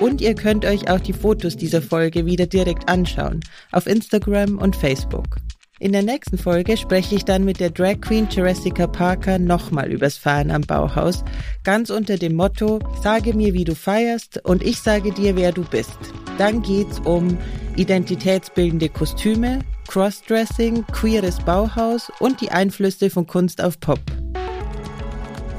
Und 0.00 0.22
ihr 0.22 0.34
könnt 0.34 0.64
euch 0.64 0.90
auch 0.90 1.00
die 1.00 1.12
Fotos 1.12 1.54
dieser 1.54 1.82
Folge 1.82 2.24
wieder 2.24 2.46
direkt 2.46 2.88
anschauen, 2.88 3.40
auf 3.70 3.86
Instagram 3.86 4.56
und 4.56 4.74
Facebook. 4.74 5.36
In 5.80 5.92
der 5.92 6.02
nächsten 6.02 6.38
Folge 6.38 6.78
spreche 6.78 7.14
ich 7.14 7.26
dann 7.26 7.44
mit 7.44 7.60
der 7.60 7.68
Drag 7.68 8.00
Queen 8.00 8.26
Jessica 8.30 8.86
Parker 8.86 9.38
nochmal 9.38 9.92
übers 9.92 10.16
Feiern 10.16 10.50
am 10.50 10.62
Bauhaus, 10.62 11.22
ganz 11.62 11.90
unter 11.90 12.16
dem 12.16 12.36
Motto, 12.36 12.78
sage 13.02 13.34
mir, 13.34 13.52
wie 13.52 13.64
du 13.64 13.74
feierst 13.74 14.42
und 14.46 14.62
ich 14.62 14.80
sage 14.80 15.12
dir, 15.12 15.36
wer 15.36 15.52
du 15.52 15.62
bist. 15.62 15.98
Dann 16.38 16.62
geht's 16.62 17.00
um 17.00 17.36
identitätsbildende 17.76 18.88
Kostüme, 18.88 19.58
Crossdressing, 19.88 20.84
queeres 20.92 21.38
Bauhaus 21.40 22.12
und 22.20 22.40
die 22.42 22.50
Einflüsse 22.50 23.08
von 23.08 23.26
Kunst 23.26 23.62
auf 23.64 23.80
Pop. 23.80 23.98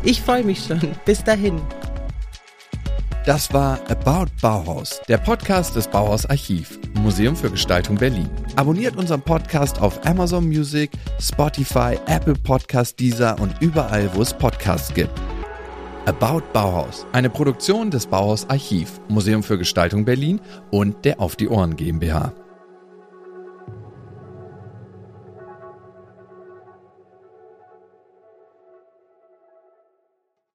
Ich 0.03 0.21
freue 0.21 0.43
mich 0.43 0.63
schon. 0.65 0.79
Bis 1.03 1.23
dahin. 1.23 1.59
Das 3.25 3.51
war 3.53 3.79
About 3.89 4.31
Bauhaus, 4.41 5.01
der 5.07 5.17
Podcast 5.17 5.75
des 5.75 5.87
Bauhaus 5.87 6.25
Archiv, 6.27 6.79
Museum 7.01 7.35
für 7.35 7.49
Gestaltung 7.49 7.97
Berlin. 7.97 8.29
Abonniert 8.55 8.95
unseren 8.95 9.21
Podcast 9.21 9.81
auf 9.81 10.05
Amazon 10.05 10.47
Music, 10.47 10.91
Spotify, 11.19 11.97
Apple 12.05 12.35
Podcast, 12.35 12.99
Deezer 12.99 13.39
und 13.39 13.53
überall, 13.61 14.09
wo 14.13 14.21
es 14.21 14.33
Podcasts 14.33 14.93
gibt. 14.93 15.11
About 16.05 16.43
Bauhaus, 16.53 17.05
eine 17.11 17.29
Produktion 17.29 17.91
des 17.91 18.07
Bauhaus 18.07 18.49
Archiv, 18.49 19.01
Museum 19.09 19.43
für 19.43 19.57
Gestaltung 19.57 20.05
Berlin 20.05 20.39
und 20.71 21.03
der 21.03 21.19
Auf 21.19 21.35
die 21.35 21.49
Ohren 21.49 21.75
GmbH. 21.75 22.31